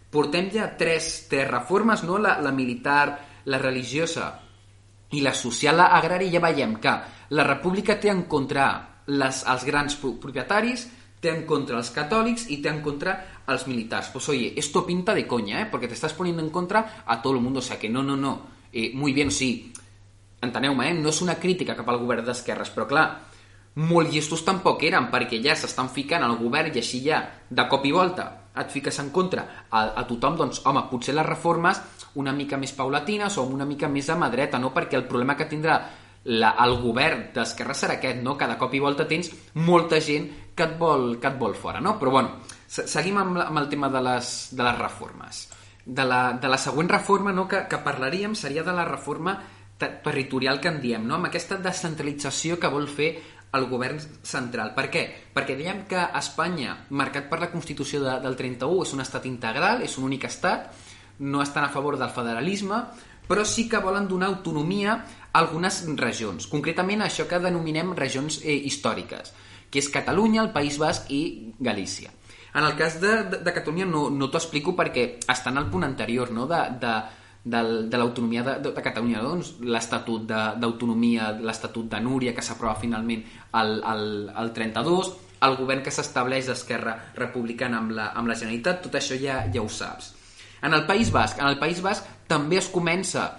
portem 0.09 0.49
ja 0.53 0.71
tres, 0.79 1.27
tres 1.29 1.45
reformes, 1.51 2.01
no? 2.07 2.17
la, 2.17 2.39
la 2.41 2.53
militar, 2.55 3.05
la 3.45 3.61
religiosa 3.61 4.31
i 5.11 5.21
la 5.23 5.33
social 5.33 5.79
agrària, 5.85 6.33
ja 6.35 6.43
veiem 6.43 6.75
que 6.83 6.93
la 7.29 7.45
república 7.47 7.95
té 7.99 8.11
en 8.11 8.23
contra 8.27 8.67
les, 9.07 9.43
els 9.47 9.65
grans 9.67 9.95
propietaris, 9.99 10.87
té 11.21 11.31
en 11.31 11.45
contra 11.49 11.77
els 11.79 11.89
catòlics 11.95 12.47
i 12.53 12.59
té 12.61 12.69
en 12.69 12.81
contra 12.85 13.15
als 13.47 13.65
militares. 13.67 14.09
Pues 14.13 14.27
oye, 14.29 14.53
esto 14.55 14.85
pinta 14.85 15.13
de 15.15 15.25
coña, 15.25 15.61
¿eh? 15.61 15.67
Porque 15.71 15.87
te 15.87 15.93
estás 15.93 16.13
poniendo 16.13 16.43
en 16.43 16.49
contra 16.49 17.03
a 17.05 17.21
todo 17.21 17.33
el 17.33 17.41
mundo. 17.41 17.59
O 17.59 17.61
sea 17.61 17.79
que 17.79 17.89
no, 17.89 18.03
no, 18.03 18.15
no. 18.15 18.41
Eh, 18.71 18.91
muy 18.93 19.13
bien, 19.13 19.31
sí. 19.31 19.73
Enteneu-me, 20.41 20.91
eh? 20.91 20.93
No 20.93 21.09
és 21.09 21.21
una 21.25 21.39
crítica 21.41 21.73
cap 21.73 21.87
al 21.89 21.97
govern 21.97 22.27
d'esquerres, 22.27 22.69
però 22.69 22.85
clar, 22.85 23.05
molt 23.89 24.11
llestos 24.13 24.43
tampoc 24.45 24.83
eren, 24.85 25.07
perquè 25.09 25.39
ja 25.41 25.55
s'estan 25.57 25.89
ficant 25.89 26.21
al 26.25 26.37
govern 26.37 26.69
i 26.75 26.81
així 26.83 27.01
ja, 27.01 27.23
de 27.49 27.65
cop 27.71 27.87
i 27.89 27.93
volta, 27.95 28.27
et 28.57 28.69
fiques 28.73 28.99
en 29.01 29.09
contra 29.13 29.47
a, 29.69 29.81
a 29.97 30.03
tothom, 30.09 30.37
doncs, 30.37 30.61
home, 30.65 30.83
potser 30.91 31.15
les 31.17 31.25
reformes 31.25 31.81
una 32.17 32.33
mica 32.33 32.57
més 32.57 32.73
paulatines 32.75 33.37
o 33.37 33.45
una 33.47 33.65
mica 33.65 33.87
més 33.87 34.09
a 34.09 34.17
mà 34.17 34.31
dreta, 34.33 34.59
no? 34.59 34.73
Perquè 34.75 34.97
el 34.99 35.07
problema 35.07 35.37
que 35.37 35.49
tindrà 35.49 35.79
la, 36.27 36.55
el 36.65 36.77
govern 36.81 37.29
d'esquerra 37.35 37.77
serà 37.77 37.97
aquest, 37.97 38.21
no? 38.25 38.35
Cada 38.37 38.57
cop 38.59 38.73
i 38.73 38.83
volta 38.83 39.07
tens 39.07 39.31
molta 39.63 40.01
gent 40.03 40.29
que 40.57 40.65
et 40.65 40.77
vol, 40.79 41.17
que 41.21 41.29
et 41.29 41.39
vol 41.39 41.55
fora, 41.55 41.79
no? 41.79 41.95
Però 42.01 42.13
bueno, 42.17 42.55
Seguim 42.67 43.15
amb, 43.21 43.37
amb 43.39 43.61
el 43.61 43.69
tema 43.71 43.87
de 43.89 44.01
les, 44.03 44.31
de 44.51 44.63
les 44.63 44.77
reformes. 44.77 45.45
De 45.85 46.03
la, 46.03 46.33
de 46.35 46.49
la 46.51 46.57
següent 46.59 46.89
reforma 46.91 47.31
no, 47.31 47.47
que, 47.47 47.63
que 47.71 47.79
parlaríem 47.79 48.35
seria 48.35 48.63
de 48.63 48.73
la 48.75 48.83
reforma 48.85 49.37
territorial 49.79 50.59
que 50.59 50.67
en 50.73 50.81
diem, 50.83 51.05
no? 51.07 51.15
amb 51.15 51.29
aquesta 51.29 51.55
descentralització 51.63 52.57
que 52.59 52.71
vol 52.73 52.89
fer 52.91 53.11
el 53.55 53.69
govern 53.71 54.01
central. 54.25 54.73
Per 54.75 54.89
què? 54.91 55.03
Perquè 55.33 55.55
dèiem 55.55 55.85
que 55.87 56.01
Espanya, 56.19 56.73
marcat 56.89 57.29
per 57.31 57.39
la 57.39 57.51
Constitució 57.53 58.01
de, 58.03 58.17
del 58.25 58.35
31, 58.35 58.83
és 58.83 58.93
un 58.97 59.05
estat 59.05 59.29
integral, 59.29 59.85
és 59.85 59.95
un 60.01 60.09
únic 60.09 60.27
estat, 60.27 60.67
no 61.19 61.41
estan 61.41 61.65
a 61.65 61.69
favor 61.73 61.97
del 61.97 62.13
federalisme, 62.13 62.83
però 63.27 63.43
sí 63.45 63.67
que 63.69 63.81
volen 63.83 64.07
donar 64.07 64.29
autonomia 64.29 64.93
a 65.31 65.39
algunes 65.39 65.83
regions, 65.99 66.47
concretament 66.47 67.03
això 67.03 67.27
que 67.27 67.41
denominem 67.43 67.93
regions 67.97 68.39
eh, 68.43 68.55
històriques, 68.55 69.33
que 69.69 69.83
és 69.83 69.91
Catalunya, 69.91 70.41
el 70.45 70.53
País 70.55 70.79
Basc 70.79 71.11
i 71.11 71.53
Galícia. 71.59 72.13
En 72.55 72.63
el 72.63 72.75
cas 72.79 72.99
de, 73.01 73.23
de, 73.29 73.37
de 73.45 73.53
Catalunya 73.53 73.85
no, 73.85 74.07
no 74.09 74.31
t'ho 74.31 74.39
explico 74.39 74.73
perquè 74.73 75.19
està 75.29 75.51
en 75.51 75.59
el 75.61 75.67
punt 75.69 75.85
anterior 75.85 76.31
no? 76.33 76.47
de, 76.49 76.63
de, 76.81 76.93
de, 77.43 77.61
de 77.91 77.99
l'autonomia 77.99 78.43
de, 78.47 78.55
de, 78.63 78.73
de 78.73 78.83
Catalunya, 78.83 79.21
doncs 79.21 79.53
l'Estatut 79.61 80.25
d'autonomia, 80.25 81.33
l'Estatut 81.37 81.91
de 81.91 82.01
Núria, 82.01 82.33
que 82.33 82.45
s'aprova 82.45 82.79
finalment 82.79 83.21
el, 83.59 83.77
el, 83.93 84.05
el 84.33 84.53
32, 84.55 85.13
el 85.45 85.57
govern 85.59 85.83
que 85.85 85.93
s'estableix 85.93 86.49
d'Esquerra 86.49 86.95
Republicana 87.19 87.83
amb 87.83 87.93
la, 87.93 88.11
amb 88.17 88.31
la 88.31 88.39
Generalitat, 88.39 88.81
tot 88.87 88.97
això 88.97 89.19
ja, 89.21 89.43
ja 89.53 89.61
ho 89.61 89.69
saps. 89.69 90.16
En 90.61 90.73
el 90.73 90.85
País 90.85 91.11
Basc, 91.11 91.39
en 91.39 91.47
el 91.47 91.59
País 91.59 91.81
Basc 91.81 92.07
també 92.27 92.57
es 92.61 92.69
comença 92.73 93.29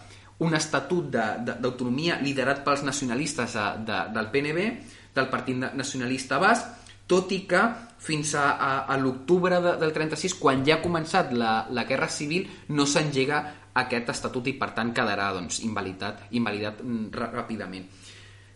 un 0.45 0.55
estatut 0.55 1.11
d'autonomia 1.11 2.21
liderat 2.23 2.63
pels 2.67 2.85
nacionalistes 2.87 3.57
de, 3.59 3.67
de, 3.89 3.99
del 4.15 4.31
PNB, 4.35 4.67
del 5.15 5.31
Partit 5.33 5.59
Nacionalista 5.75 6.39
Basc, 6.39 6.87
tot 7.09 7.33
i 7.35 7.41
que 7.49 7.63
fins 7.99 8.35
a, 8.39 8.51
a, 8.55 8.71
a 8.87 8.99
l'octubre 9.01 9.59
de, 9.65 9.75
del 9.81 9.95
36, 9.97 10.37
quan 10.39 10.63
ja 10.67 10.77
ha 10.77 10.85
començat 10.85 11.33
la, 11.35 11.65
la 11.75 11.85
Guerra 11.89 12.11
Civil, 12.13 12.47
no 12.71 12.87
s'engega 12.87 13.41
aquest 13.83 14.13
estatut 14.15 14.47
i 14.51 14.55
per 14.61 14.71
tant 14.77 14.93
quedarà 14.95 15.33
doncs, 15.35 15.63
invalidat, 15.67 16.29
invalidat 16.39 16.83
mm, 16.85 17.09
ràpidament. 17.35 17.89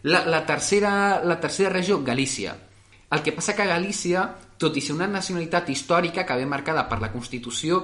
La, 0.06 0.24
la, 0.26 0.42
tercera, 0.46 1.22
la 1.24 1.38
tercera 1.40 1.70
regió, 1.70 2.02
Galícia. 2.02 2.54
El 3.12 3.22
que 3.22 3.34
passa 3.34 3.54
que 3.54 3.66
Galícia, 3.66 4.24
tot 4.58 4.76
i 4.76 4.82
ser 4.82 4.96
una 4.96 5.10
nacionalitat 5.10 5.68
històrica 5.70 6.26
que 6.26 6.38
ve 6.38 6.46
marcada 6.46 6.86
per 6.90 7.00
la 7.02 7.12
Constitució, 7.12 7.82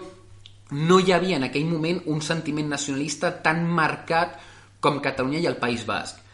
no 0.77 0.99
hi 1.01 1.13
havia 1.13 1.39
en 1.39 1.49
aquell 1.49 1.69
moment 1.69 2.03
un 2.07 2.21
sentiment 2.23 2.69
nacionalista 2.69 3.33
tan 3.43 3.65
marcat 3.67 4.37
com 4.81 5.01
Catalunya 5.05 5.41
i 5.43 5.49
el 5.51 5.61
País 5.61 5.87
Basc 5.89 6.25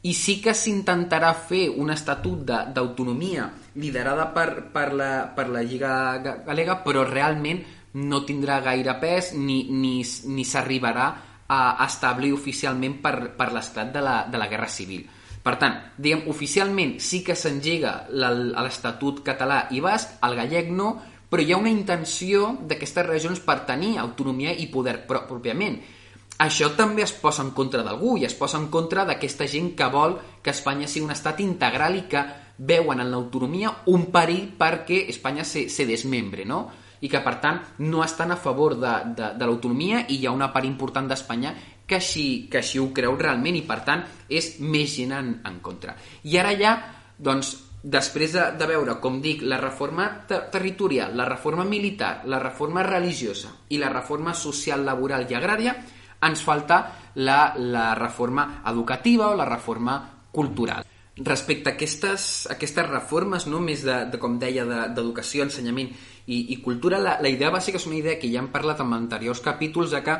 i 0.00 0.14
sí 0.16 0.38
que 0.40 0.54
s'intentarà 0.56 1.34
fer 1.36 1.66
un 1.68 1.90
estatut 1.92 2.40
d'autonomia 2.48 3.50
liderada 3.76 4.30
per, 4.32 4.70
per, 4.72 4.86
la, 4.96 5.10
per 5.36 5.50
la 5.52 5.60
Lliga 5.60 5.92
Galega, 6.46 6.78
però 6.80 7.04
realment 7.04 7.60
no 8.00 8.22
tindrà 8.24 8.60
gaire 8.64 8.94
pes 9.02 9.34
ni, 9.36 9.66
ni, 9.68 10.00
ni 10.00 10.44
s'arribarà 10.46 11.08
a 11.50 11.60
establir 11.84 12.32
oficialment 12.32 13.00
per, 13.02 13.14
per 13.36 13.50
l'esclat 13.52 13.90
de, 13.92 14.00
la, 14.00 14.22
de 14.30 14.40
la 14.40 14.46
Guerra 14.48 14.70
Civil. 14.70 15.02
Per 15.40 15.56
tant, 15.60 15.76
diguem, 15.96 16.26
oficialment 16.30 16.98
sí 17.02 17.22
que 17.26 17.34
s'engega 17.36 18.06
l'Estatut 18.12 19.22
català 19.26 19.64
i 19.74 19.80
basc, 19.84 20.16
el 20.24 20.36
gallec 20.38 20.68
no, 20.72 20.94
però 21.30 21.42
hi 21.42 21.54
ha 21.54 21.60
una 21.62 21.72
intenció 21.72 22.56
d'aquestes 22.66 23.06
regions 23.06 23.40
per 23.46 23.62
tenir 23.68 23.96
autonomia 24.02 24.52
i 24.52 24.66
poder 24.72 24.98
pròpiament 25.06 25.78
això 26.40 26.70
també 26.76 27.04
es 27.04 27.12
posa 27.12 27.44
en 27.44 27.50
contra 27.56 27.82
d'algú 27.84 28.16
i 28.18 28.24
es 28.24 28.34
posa 28.34 28.58
en 28.58 28.68
contra 28.72 29.04
d'aquesta 29.04 29.46
gent 29.46 29.74
que 29.76 29.88
vol 29.92 30.16
que 30.42 30.54
Espanya 30.54 30.88
sigui 30.88 31.04
un 31.04 31.12
estat 31.12 31.42
integral 31.44 31.98
i 31.98 32.06
que 32.08 32.22
veuen 32.56 33.00
en 33.00 33.10
l'autonomia 33.12 33.72
un 33.92 34.06
perill 34.12 34.46
perquè 34.58 35.02
Espanya 35.12 35.44
se, 35.44 35.68
se 35.68 35.84
desmembre, 35.88 36.44
no? 36.44 36.62
i 37.00 37.08
que 37.08 37.20
per 37.24 37.38
tant 37.40 37.60
no 37.84 38.02
estan 38.04 38.32
a 38.32 38.38
favor 38.40 38.76
de, 38.76 38.94
de, 39.16 39.30
de 39.36 39.46
l'autonomia 39.48 40.04
i 40.08 40.20
hi 40.20 40.26
ha 40.28 40.34
una 40.36 40.50
part 40.52 40.68
important 40.68 41.08
d'Espanya 41.08 41.54
que 41.88 41.96
així, 41.98 42.46
que 42.50 42.60
així 42.60 42.78
ho 42.78 42.90
creu 42.94 43.16
realment 43.18 43.56
i 43.56 43.64
per 43.66 43.80
tant 43.86 44.04
és 44.28 44.54
més 44.60 44.92
gent 44.94 45.12
en, 45.16 45.32
en 45.48 45.56
contra. 45.64 45.96
I 46.24 46.36
ara 46.38 46.52
ja, 46.60 46.74
doncs, 47.18 47.56
després 47.82 48.34
de, 48.36 48.44
de 48.60 48.66
veure, 48.68 48.98
com 49.00 49.20
dic, 49.24 49.42
la 49.42 49.56
reforma 49.60 50.06
ter 50.28 50.42
territorial, 50.52 51.16
la 51.16 51.24
reforma 51.28 51.64
militar, 51.64 52.20
la 52.28 52.38
reforma 52.42 52.82
religiosa 52.84 53.54
i 53.70 53.78
la 53.80 53.88
reforma 53.88 54.34
social, 54.34 54.84
laboral 54.84 55.24
i 55.30 55.36
agrària, 55.38 55.74
ens 56.20 56.42
falta 56.44 56.82
la, 57.14 57.54
la 57.56 57.94
reforma 57.94 58.60
educativa 58.66 59.30
o 59.30 59.36
la 59.36 59.48
reforma 59.48 59.96
cultural. 60.30 60.84
Respecte 61.20 61.70
a 61.70 61.74
aquestes, 61.74 62.46
a 62.48 62.54
aquestes 62.54 62.86
reformes, 62.88 63.46
no? 63.48 63.60
més 63.60 63.82
de, 63.84 63.96
de 64.12 64.20
com 64.20 64.38
deia, 64.40 64.64
d'educació, 64.64 65.44
de, 65.44 65.50
ensenyament 65.50 65.90
i, 66.26 66.52
i 66.52 66.60
cultura, 66.60 67.00
la, 67.00 67.16
la 67.20 67.32
idea 67.32 67.50
bàsica 67.52 67.80
és 67.80 67.88
una 67.88 67.98
idea 67.98 68.18
que 68.20 68.30
ja 68.30 68.40
hem 68.40 68.52
parlat 68.52 68.80
en 68.84 68.92
anteriors 68.96 69.42
capítols, 69.44 69.92
de 69.92 70.02
que 70.04 70.16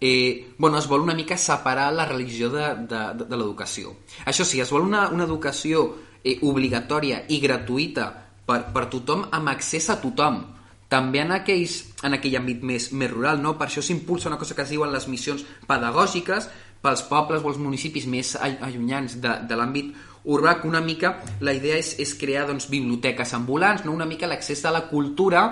eh, 0.00 0.54
bueno, 0.58 0.78
es 0.78 0.86
vol 0.88 1.02
una 1.02 1.14
mica 1.14 1.36
separar 1.36 1.92
la 1.92 2.06
religió 2.06 2.50
de, 2.50 2.68
de, 2.86 3.00
de, 3.18 3.24
de 3.24 3.36
l'educació. 3.36 3.96
Això 4.24 4.46
sí, 4.46 4.60
es 4.60 4.70
vol 4.72 4.86
una, 4.86 5.08
una 5.10 5.26
educació 5.26 5.88
eh, 6.28 6.38
obligatòria 6.44 7.24
i 7.32 7.40
gratuïta 7.40 8.10
per, 8.44 8.62
per 8.74 8.86
tothom 8.92 9.26
amb 9.32 9.56
accés 9.56 9.88
a 9.88 9.98
tothom 10.02 10.42
també 10.88 11.20
en, 11.20 11.34
aquells, 11.36 11.82
en 12.04 12.16
aquell 12.16 12.38
àmbit 12.38 12.62
més, 12.64 12.88
més 12.96 13.10
rural. 13.12 13.42
No? 13.44 13.54
Per 13.60 13.66
això 13.68 13.82
s'impulsa 13.84 14.30
una 14.30 14.38
cosa 14.40 14.56
que 14.56 14.64
es 14.64 14.72
diuen 14.72 14.92
les 14.92 15.04
missions 15.08 15.44
pedagògiques 15.68 16.48
pels 16.80 17.02
pobles 17.10 17.42
o 17.44 17.50
els 17.50 17.58
municipis 17.60 18.06
més 18.08 18.36
allunyants 18.38 19.18
de, 19.20 19.34
de 19.50 19.58
l'àmbit 19.58 19.92
urbà, 20.28 20.58
que 20.60 20.68
una 20.68 20.80
mica 20.84 21.16
la 21.44 21.54
idea 21.56 21.76
és, 21.80 21.94
és 22.00 22.14
crear 22.18 22.46
doncs, 22.48 22.68
biblioteques 22.70 23.34
ambulants, 23.36 23.84
no? 23.84 23.92
una 23.92 24.06
mica 24.08 24.30
l'accés 24.30 24.64
a 24.64 24.72
la 24.74 24.86
cultura 24.88 25.44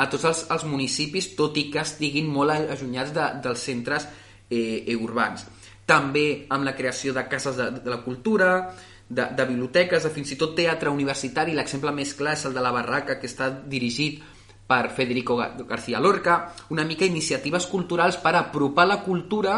a 0.00 0.08
tots 0.08 0.26
els, 0.28 0.44
els 0.54 0.66
municipis, 0.66 1.32
tot 1.36 1.56
i 1.60 1.68
que 1.72 1.82
estiguin 1.82 2.28
molt 2.32 2.54
allunyats 2.56 3.12
de, 3.14 3.26
dels 3.44 3.64
centres 3.70 4.06
eh, 4.48 4.84
eh, 4.86 4.96
urbans. 4.96 5.46
també 5.90 6.46
amb 6.54 6.62
la 6.62 6.76
creació 6.78 7.10
de 7.12 7.24
cases 7.26 7.56
de, 7.58 7.64
de 7.82 7.90
la 7.90 7.98
cultura, 8.04 8.70
de, 9.10 9.26
de 9.36 9.46
biblioteques, 9.46 10.06
de 10.06 10.14
fins 10.14 10.30
i 10.32 10.38
tot 10.38 10.54
teatre 10.56 10.92
universitari. 10.94 11.56
L'exemple 11.58 11.92
més 11.92 12.14
clar 12.14 12.38
és 12.38 12.46
el 12.46 12.54
de 12.56 12.62
la 12.62 12.72
Barraca, 12.72 13.18
que 13.18 13.28
està 13.28 13.50
dirigit 13.50 14.22
per 14.70 14.86
Federico 14.94 15.34
García 15.36 15.98
Lorca, 15.98 16.54
una 16.70 16.86
mica 16.86 17.04
iniciatives 17.04 17.66
culturals 17.66 18.20
per 18.22 18.36
apropar 18.38 18.86
la 18.86 19.00
cultura 19.02 19.56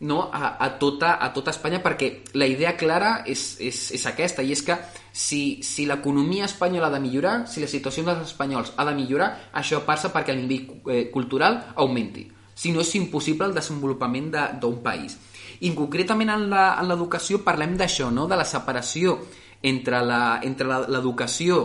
no, 0.00 0.28
a, 0.32 0.56
a, 0.58 0.68
tota, 0.78 1.14
a 1.22 1.30
tota 1.32 1.52
Espanya 1.54 1.78
perquè 1.80 2.08
la 2.34 2.48
idea 2.50 2.74
clara 2.76 3.20
és, 3.30 3.44
és, 3.62 3.78
és 3.94 4.06
aquesta 4.10 4.42
i 4.42 4.50
és 4.52 4.62
que 4.66 4.74
si, 5.14 5.62
si 5.62 5.86
l'economia 5.86 6.48
espanyola 6.50 6.90
ha 6.90 6.96
de 6.96 7.00
millorar, 7.04 7.36
si 7.46 7.62
la 7.62 7.70
situació 7.70 8.02
dels 8.08 8.26
espanyols 8.26 8.74
ha 8.76 8.88
de 8.90 8.96
millorar, 8.98 9.30
això 9.54 9.84
passa 9.86 10.10
perquè 10.12 10.34
el 10.34 10.42
nivell 10.42 10.90
eh, 10.90 11.04
cultural 11.14 11.60
augmenti. 11.76 12.26
Si 12.54 12.74
no, 12.74 12.82
és 12.82 12.90
impossible 12.98 13.46
el 13.46 13.54
desenvolupament 13.54 14.32
d'un 14.34 14.76
de, 14.76 14.82
país. 14.82 15.16
I 15.64 15.72
concretament 15.72 16.30
en 16.34 16.46
l'educació 16.88 17.40
parlem 17.44 17.78
d'això, 17.80 18.10
no? 18.12 18.26
de 18.28 18.36
la 18.36 18.44
separació 18.44 19.16
entre 19.64 20.02
l'educació 20.04 21.60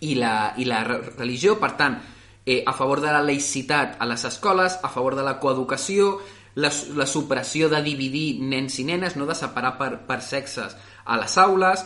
i, 0.00 0.14
la, 0.16 0.54
i 0.56 0.64
la 0.68 0.82
religió, 0.86 1.58
per 1.60 1.74
tant, 1.76 1.98
eh, 2.46 2.62
a 2.66 2.72
favor 2.72 3.00
de 3.04 3.12
la 3.12 3.22
laïcitat 3.24 3.98
a 4.00 4.08
les 4.08 4.24
escoles, 4.24 4.78
a 4.82 4.88
favor 4.92 5.16
de 5.16 5.24
la 5.26 5.36
coeducació, 5.40 6.18
la, 6.54 6.70
la 6.94 7.06
supressió 7.06 7.68
de 7.68 7.82
dividir 7.82 8.40
nens 8.40 8.78
i 8.78 8.86
nenes, 8.88 9.16
no? 9.16 9.26
De 9.26 9.36
separar 9.36 9.74
per, 9.78 9.90
per 10.06 10.20
sexes 10.22 10.76
a 11.04 11.18
les 11.20 11.36
aules, 11.40 11.84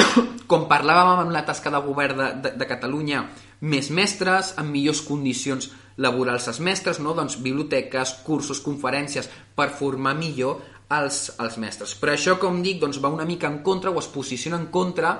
com 0.50 0.66
parlàvem 0.70 1.24
amb 1.24 1.34
la 1.34 1.44
tasca 1.48 1.72
de 1.72 1.80
govern 1.84 2.18
de, 2.18 2.30
de, 2.44 2.54
de 2.60 2.68
Catalunya, 2.68 3.24
més 3.60 3.90
mestres, 3.90 4.54
amb 4.60 4.72
millors 4.74 5.02
condicions 5.06 5.70
laborals 6.00 6.48
als 6.48 6.60
mestres, 6.64 6.98
no? 7.04 7.14
doncs 7.14 7.38
biblioteques, 7.44 8.16
cursos, 8.24 8.62
conferències, 8.64 9.28
per 9.54 9.68
formar 9.76 10.16
millor 10.16 10.60
els, 10.96 11.22
els 11.38 11.58
mestres. 11.60 11.94
Però 12.00 12.16
això, 12.16 12.36
com 12.40 12.62
dic, 12.64 12.80
doncs 12.80 13.00
va 13.02 13.12
una 13.12 13.28
mica 13.28 13.50
en 13.50 13.60
contra 13.66 13.92
o 13.92 14.00
es 14.00 14.08
posiciona 14.10 14.58
en 14.58 14.68
contra 14.72 15.14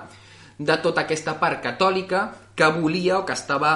de 0.59 0.77
tota 0.83 1.05
aquesta 1.07 1.37
part 1.41 1.63
catòlica 1.65 2.27
que 2.57 2.69
volia 2.77 3.21
o 3.21 3.25
que 3.29 3.37
estava 3.37 3.75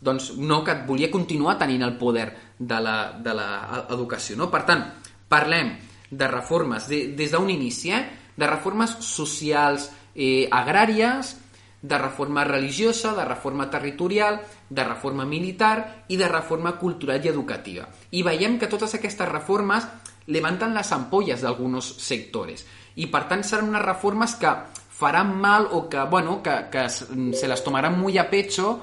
doncs 0.00 0.30
no, 0.38 0.62
que 0.64 0.74
volia 0.88 1.10
continuar 1.12 1.58
tenint 1.60 1.84
el 1.84 1.96
poder 2.00 2.30
de 2.58 2.78
l'educació. 2.80 4.38
No? 4.40 4.48
Per 4.52 4.62
tant, 4.68 4.86
parlem 5.28 5.74
de 6.10 6.28
reformes 6.30 6.88
de, 6.88 7.02
des 7.16 7.34
d'un 7.34 7.50
inici, 7.52 7.92
eh? 7.92 8.32
de 8.36 8.48
reformes 8.48 8.96
socials 9.04 9.90
eh, 10.14 10.48
agràries, 10.50 11.34
de 11.82 11.98
reforma 11.98 12.44
religiosa, 12.44 13.14
de 13.16 13.24
reforma 13.24 13.70
territorial, 13.70 14.40
de 14.68 14.84
reforma 14.84 15.24
militar 15.24 16.04
i 16.08 16.16
de 16.20 16.28
reforma 16.28 16.76
cultural 16.78 17.24
i 17.24 17.28
educativa. 17.28 17.88
I 18.12 18.22
veiem 18.22 18.58
que 18.58 18.68
totes 18.68 18.94
aquestes 18.94 19.28
reformes 19.28 19.86
levanten 20.28 20.76
les 20.76 20.92
ampolles 20.92 21.40
d'alguns 21.40 21.94
sectors 21.98 22.66
i 23.00 23.08
per 23.08 23.24
tant 23.30 23.42
seran 23.46 23.70
unes 23.72 23.84
reformes 23.86 24.36
que 24.36 24.52
faran 25.00 25.32
mal 25.40 25.68
o 25.72 25.88
que, 25.88 26.02
bueno, 26.04 26.42
que, 26.42 26.68
que 26.70 26.88
se 26.90 27.48
les 27.48 27.64
tomaran 27.64 27.98
muy 27.98 28.18
a 28.18 28.28
pecho 28.28 28.80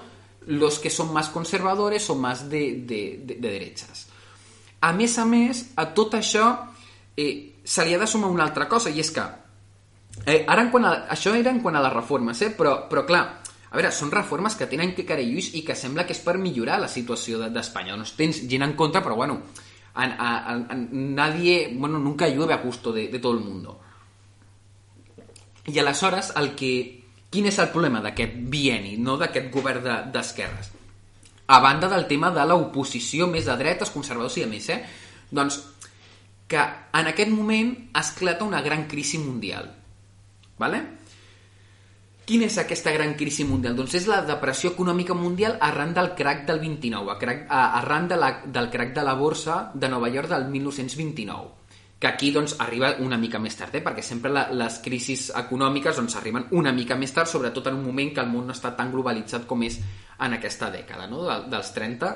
los 0.47 0.79
que 0.79 0.89
son 0.89 1.13
más 1.13 1.29
conservadores 1.29 2.09
o 2.09 2.15
más 2.15 2.49
de, 2.49 2.81
de, 2.81 3.21
de, 3.23 3.35
de 3.35 3.49
derechas. 3.51 4.07
A 4.81 4.93
més 4.93 5.17
a 5.17 5.25
més, 5.25 5.73
a 5.75 5.89
tot 5.97 6.13
això 6.17 6.47
eh, 7.17 7.57
se 7.65 7.85
li 7.85 7.93
ha 7.93 7.99
de 7.99 8.07
sumar 8.07 8.29
una 8.31 8.45
altra 8.45 8.67
cosa, 8.69 8.89
i 8.93 9.01
és 9.01 9.09
que 9.11 9.23
eh, 10.25 10.43
ara 10.47 10.63
en 10.63 10.71
quant 10.73 10.87
a, 10.87 10.93
això 11.13 11.35
era 11.35 11.51
en 11.53 11.61
quant 11.61 11.75
a 11.75 11.83
les 11.83 11.93
reformes, 11.93 12.41
eh, 12.41 12.51
però, 12.57 12.75
però 12.89 13.05
clar, 13.05 13.23
a 13.67 13.75
veure, 13.75 13.91
són 13.91 14.11
reformes 14.11 14.55
que 14.55 14.69
tenen 14.71 14.93
que 14.95 15.05
carelluix 15.05 15.51
i 15.59 15.63
que 15.67 15.75
sembla 15.75 16.05
que 16.07 16.15
és 16.15 16.23
per 16.23 16.37
millorar 16.39 16.79
la 16.81 16.91
situació 16.91 17.41
d'Espanya. 17.47 17.97
De, 17.97 18.03
no 18.03 18.17
tens 18.17 18.43
gent 18.49 18.63
en 18.63 18.77
contra, 18.79 19.03
però 19.03 19.15
bueno, 19.19 19.41
a, 19.93 20.05
a, 20.05 20.29
a, 20.55 20.75
nadie, 20.75 21.73
bueno, 21.73 21.99
nunca 21.99 22.29
llueve 22.29 22.53
a 22.53 22.63
gusto 22.63 22.93
de, 22.93 23.09
de 23.09 23.19
todo 23.19 23.33
el 23.33 23.43
mundo. 23.43 23.79
I 25.67 25.79
aleshores 25.79 26.31
el 26.39 26.55
que 26.55 26.71
Quin 27.27 27.49
és 27.49 27.57
el 27.59 27.67
problema 27.73 27.99
d'aquest 27.99 28.37
bieni, 28.51 28.95
no 29.03 29.17
d'aquest 29.19 29.49
govern 29.51 29.83
d'esquerres? 30.13 30.69
De, 30.71 30.83
a 31.51 31.59
banda 31.63 31.89
del 31.91 32.05
tema 32.07 32.29
de 32.35 32.43
l'oposició 32.47 33.27
més 33.27 33.47
de 33.47 33.55
dretes, 33.59 33.91
conservadors 33.91 34.37
i 34.39 34.45
a 34.45 34.51
més, 34.51 34.69
eh? 34.71 34.79
doncs 35.31 35.59
que 36.47 36.59
en 36.59 37.09
aquest 37.11 37.31
moment 37.31 37.73
esclata 37.99 38.47
una 38.47 38.61
gran 38.63 38.85
crisi 38.87 39.19
mundial. 39.19 39.67
Vale? 40.57 40.81
Quina 42.27 42.47
és 42.49 42.57
aquesta 42.59 42.91
gran 42.91 43.13
crisi 43.15 43.45
mundial? 43.47 43.77
Doncs 43.77 43.93
és 44.01 44.07
la 44.09 44.19
depressió 44.27 44.73
econòmica 44.73 45.15
mundial 45.15 45.55
arran 45.63 45.93
del 45.95 46.11
crac 46.17 46.43
del 46.49 46.59
29, 46.59 47.15
arran 47.47 48.09
de 48.11 48.17
la, 48.19 48.31
del 48.43 48.67
crac 48.73 48.91
de 48.97 49.05
la 49.07 49.13
borsa 49.15 49.69
de 49.73 49.87
Nova 49.87 50.09
York 50.11 50.27
del 50.33 50.49
1929 50.51 51.55
que 51.99 52.07
aquí 52.07 52.31
doncs, 52.31 52.55
arriba 52.61 52.93
una 53.01 53.17
mica 53.17 53.39
més 53.41 53.55
tard, 53.57 53.73
eh? 53.73 53.81
perquè 53.81 54.03
sempre 54.05 54.29
la, 54.29 54.43
les 54.53 54.79
crisis 54.85 55.31
econòmiques 55.33 55.97
doncs, 55.97 56.17
arriben 56.19 56.45
una 56.53 56.73
mica 56.73 56.95
més 56.95 57.13
tard, 57.13 57.29
sobretot 57.29 57.71
en 57.71 57.79
un 57.79 57.87
moment 57.87 58.11
que 58.13 58.21
el 58.21 58.29
món 58.29 58.45
no 58.45 58.53
està 58.53 58.75
tan 58.77 58.91
globalitzat 58.93 59.47
com 59.49 59.63
és 59.65 59.79
en 60.21 60.37
aquesta 60.37 60.69
dècada, 60.73 61.07
no? 61.09 61.23
De, 61.25 61.37
dels 61.49 61.71
30. 61.73 62.11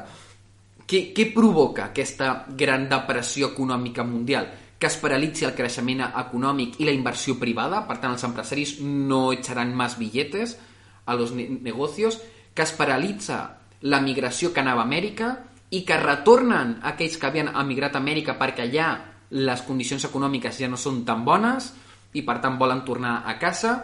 Què, 0.86 1.01
què 1.17 1.25
provoca 1.34 1.88
aquesta 1.89 2.45
gran 2.58 2.86
depressió 2.91 3.49
econòmica 3.56 4.06
mundial? 4.06 4.51
Que 4.82 4.89
es 4.89 4.98
paralitzi 4.98 5.46
el 5.46 5.54
creixement 5.54 6.02
econòmic 6.10 6.80
i 6.82 6.88
la 6.88 6.96
inversió 6.96 7.38
privada, 7.38 7.84
per 7.86 8.00
tant 8.02 8.15
els 8.15 8.26
empresaris 8.26 8.80
no 8.82 9.28
echaran 9.36 9.76
més 9.78 9.94
billetes 10.00 10.58
a 11.06 11.13
los 11.15 11.36
negocios, 11.38 12.17
que 12.56 12.65
es 12.65 12.74
paralitza 12.74 13.60
la 13.82 14.02
migració 14.02 14.52
que 14.54 14.62
anava 14.62 14.82
a 14.82 14.89
Amèrica 14.89 15.32
i 15.72 15.84
que 15.86 16.00
retornen 16.02 16.80
aquells 16.86 17.17
que 17.17 17.30
havien 17.30 17.54
emigrat 17.54 17.96
a 17.96 18.02
Amèrica 18.02 18.36
perquè 18.39 18.65
allà 18.65 18.89
les 19.32 19.62
condicions 19.63 20.04
econòmiques 20.10 20.58
ja 20.60 20.67
no 20.70 20.78
són 20.78 21.06
tan 21.08 21.24
bones 21.26 21.72
i 22.13 22.26
per 22.28 22.39
tant 22.44 22.58
volen 22.60 22.84
tornar 22.84 23.22
a 23.26 23.38
casa, 23.39 23.78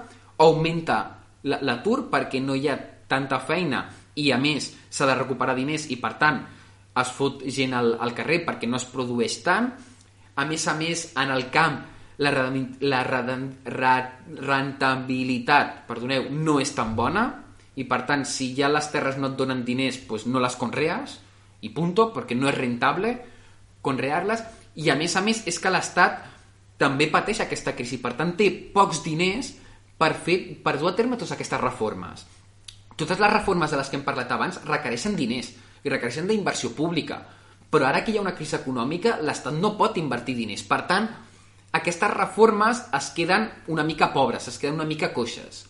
augmenta 0.43 0.99
l'atur 1.47 2.07
perquè 2.11 2.41
no 2.43 2.55
hi 2.55 2.67
ha 2.67 2.77
tanta 3.07 3.39
feina 3.39 3.85
i 4.19 4.31
a 4.33 4.37
més 4.41 4.73
s'ha 4.89 5.07
de 5.07 5.15
recuperar 5.15 5.55
diners 5.55 5.87
i 5.93 5.97
per 6.01 6.17
tant 6.19 6.41
es 6.97 7.13
fot 7.13 7.45
gent 7.53 7.75
al, 7.77 7.93
al 8.01 8.13
carrer 8.17 8.41
perquè 8.45 8.67
no 8.67 8.81
es 8.81 8.87
produeix 8.89 9.39
tant 9.45 9.71
a 10.37 10.45
més 10.45 10.67
a 10.69 10.73
més 10.77 11.11
en 11.17 11.31
el 11.33 11.49
camp 11.53 11.79
la, 12.21 12.31
la 12.81 13.03
rentabilitat 13.05 15.87
perdoneu, 15.89 16.29
no 16.31 16.59
és 16.61 16.73
tan 16.77 16.95
bona 16.97 17.23
i 17.77 17.83
per 17.89 18.01
tant 18.09 18.25
si 18.25 18.55
ja 18.57 18.69
les 18.71 18.91
terres 18.93 19.17
no 19.21 19.27
et 19.31 19.37
donen 19.37 19.65
diners 19.65 19.97
pues 20.09 20.25
no 20.29 20.39
les 20.41 20.55
conrees 20.57 21.19
i 21.61 21.69
punto, 21.73 22.13
perquè 22.13 22.35
no 22.37 22.49
és 22.49 22.57
rentable 22.57 23.17
conrear-les 23.85 24.41
i 24.77 24.89
a 24.93 24.95
més 24.97 25.15
a 25.17 25.21
més 25.25 25.43
és 25.49 25.57
que 25.61 25.73
l'Estat 25.73 26.13
també 26.77 27.07
pateix 27.09 27.41
aquesta 27.41 27.73
crisi, 27.73 27.97
per 27.97 28.13
tant 28.17 28.35
té 28.37 28.51
pocs 28.73 29.01
diners 29.05 29.53
per, 29.97 30.13
fer, 30.13 30.37
per 30.61 30.77
dur 30.77 30.91
a 30.91 30.97
terme 30.97 31.17
totes 31.17 31.33
aquestes 31.33 31.61
reformes. 31.61 32.25
Totes 32.97 33.19
les 33.21 33.33
reformes 33.33 33.73
de 33.73 33.79
les 33.79 33.89
que 33.89 33.97
hem 33.97 34.05
parlat 34.05 34.31
abans 34.33 34.59
requereixen 34.65 35.17
diners 35.17 35.49
i 35.85 35.89
requereixen 35.89 36.29
d'inversió 36.29 36.73
pública, 36.77 37.21
però 37.69 37.87
ara 37.87 38.03
que 38.03 38.13
hi 38.13 38.17
ha 38.17 38.23
una 38.23 38.35
crisi 38.35 38.55
econòmica 38.55 39.17
l'Estat 39.21 39.55
no 39.55 39.75
pot 39.79 39.97
invertir 39.99 40.37
diners. 40.37 40.63
Per 40.67 40.81
tant, 40.89 41.07
aquestes 41.77 42.13
reformes 42.13 42.83
es 42.95 43.09
queden 43.15 43.49
una 43.67 43.83
mica 43.83 44.11
pobres, 44.13 44.47
es 44.47 44.57
queden 44.57 44.79
una 44.79 44.87
mica 44.87 45.11
coixes. 45.13 45.65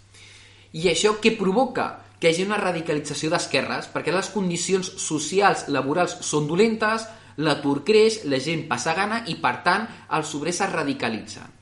I 0.78 0.90
això 0.92 1.18
què 1.22 1.34
provoca? 1.38 1.88
Que 2.18 2.30
hi 2.30 2.34
hagi 2.34 2.46
una 2.48 2.58
radicalització 2.62 3.30
d'esquerres, 3.30 3.90
perquè 3.94 4.14
les 4.14 4.30
condicions 4.34 4.90
socials, 5.02 5.68
laborals 5.74 6.16
són 6.26 6.48
dolentes, 6.50 7.06
l'atur 7.38 7.84
creix, 7.86 8.24
la 8.26 8.40
gent 8.42 8.66
passa 8.70 8.96
gana 8.98 9.22
i, 9.30 9.38
per 9.42 9.60
tant, 9.66 9.86
els 10.18 10.34
obrers 10.38 10.62
es 10.66 10.74
radicalitzen. 10.74 11.54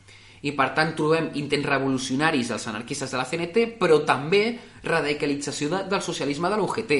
I, 0.46 0.54
per 0.56 0.70
tant, 0.78 0.94
trobem 0.96 1.32
intents 1.42 1.68
revolucionaris 1.68 2.52
dels 2.54 2.68
anarquistes 2.72 3.12
de 3.12 3.20
la 3.20 3.26
CNT, 3.28 3.66
però 3.80 4.00
també 4.08 4.44
radicalització 4.84 5.72
de, 5.72 5.82
del 5.90 6.04
socialisme 6.06 6.52
de 6.52 6.60
l'UGT, 6.60 6.94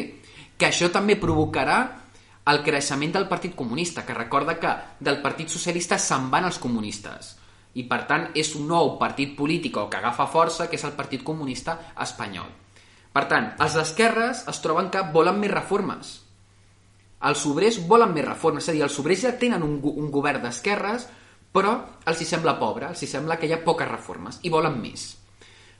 que 0.58 0.68
això 0.68 0.90
també 0.92 1.16
provocarà 1.22 1.80
el 2.52 2.62
creixement 2.64 3.16
del 3.16 3.28
Partit 3.28 3.56
Comunista, 3.56 4.06
que 4.06 4.14
recorda 4.14 4.60
que 4.60 4.74
del 5.00 5.22
Partit 5.22 5.50
Socialista 5.50 5.98
se'n 5.98 6.30
van 6.34 6.46
els 6.46 6.60
comunistes. 6.62 7.36
I, 7.76 7.84
per 7.90 8.06
tant, 8.08 8.30
és 8.38 8.54
un 8.56 8.68
nou 8.70 8.96
partit 9.00 9.34
polític 9.36 9.76
que 9.76 9.98
agafa 9.98 10.30
força, 10.32 10.70
que 10.70 10.78
és 10.80 10.86
el 10.88 10.94
Partit 10.96 11.24
Comunista 11.24 11.80
espanyol. 12.06 12.52
Per 13.12 13.26
tant, 13.32 13.50
els 13.60 13.76
d'esquerres 13.76 14.46
es 14.52 14.62
troben 14.64 14.92
que 14.92 15.04
volen 15.12 15.40
més 15.40 15.52
reformes, 15.52 16.20
els 17.26 17.46
obrers 17.50 17.80
volen 17.88 18.12
més 18.14 18.26
reformes, 18.26 18.64
és 18.66 18.70
a 18.70 18.76
dir, 18.76 18.84
els 18.86 18.98
obrers 19.02 19.24
ja 19.26 19.34
tenen 19.40 19.64
un, 19.66 19.80
un 19.82 20.10
govern 20.14 20.44
d'esquerres, 20.44 21.08
però 21.56 21.74
els 22.06 22.22
hi 22.22 22.28
sembla 22.28 22.58
pobre, 22.60 22.92
els 22.92 23.02
hi 23.02 23.10
sembla 23.10 23.40
que 23.40 23.48
hi 23.48 23.54
ha 23.56 23.64
poques 23.64 23.90
reformes 23.90 24.42
i 24.44 24.52
volen 24.54 24.78
més. 24.82 25.08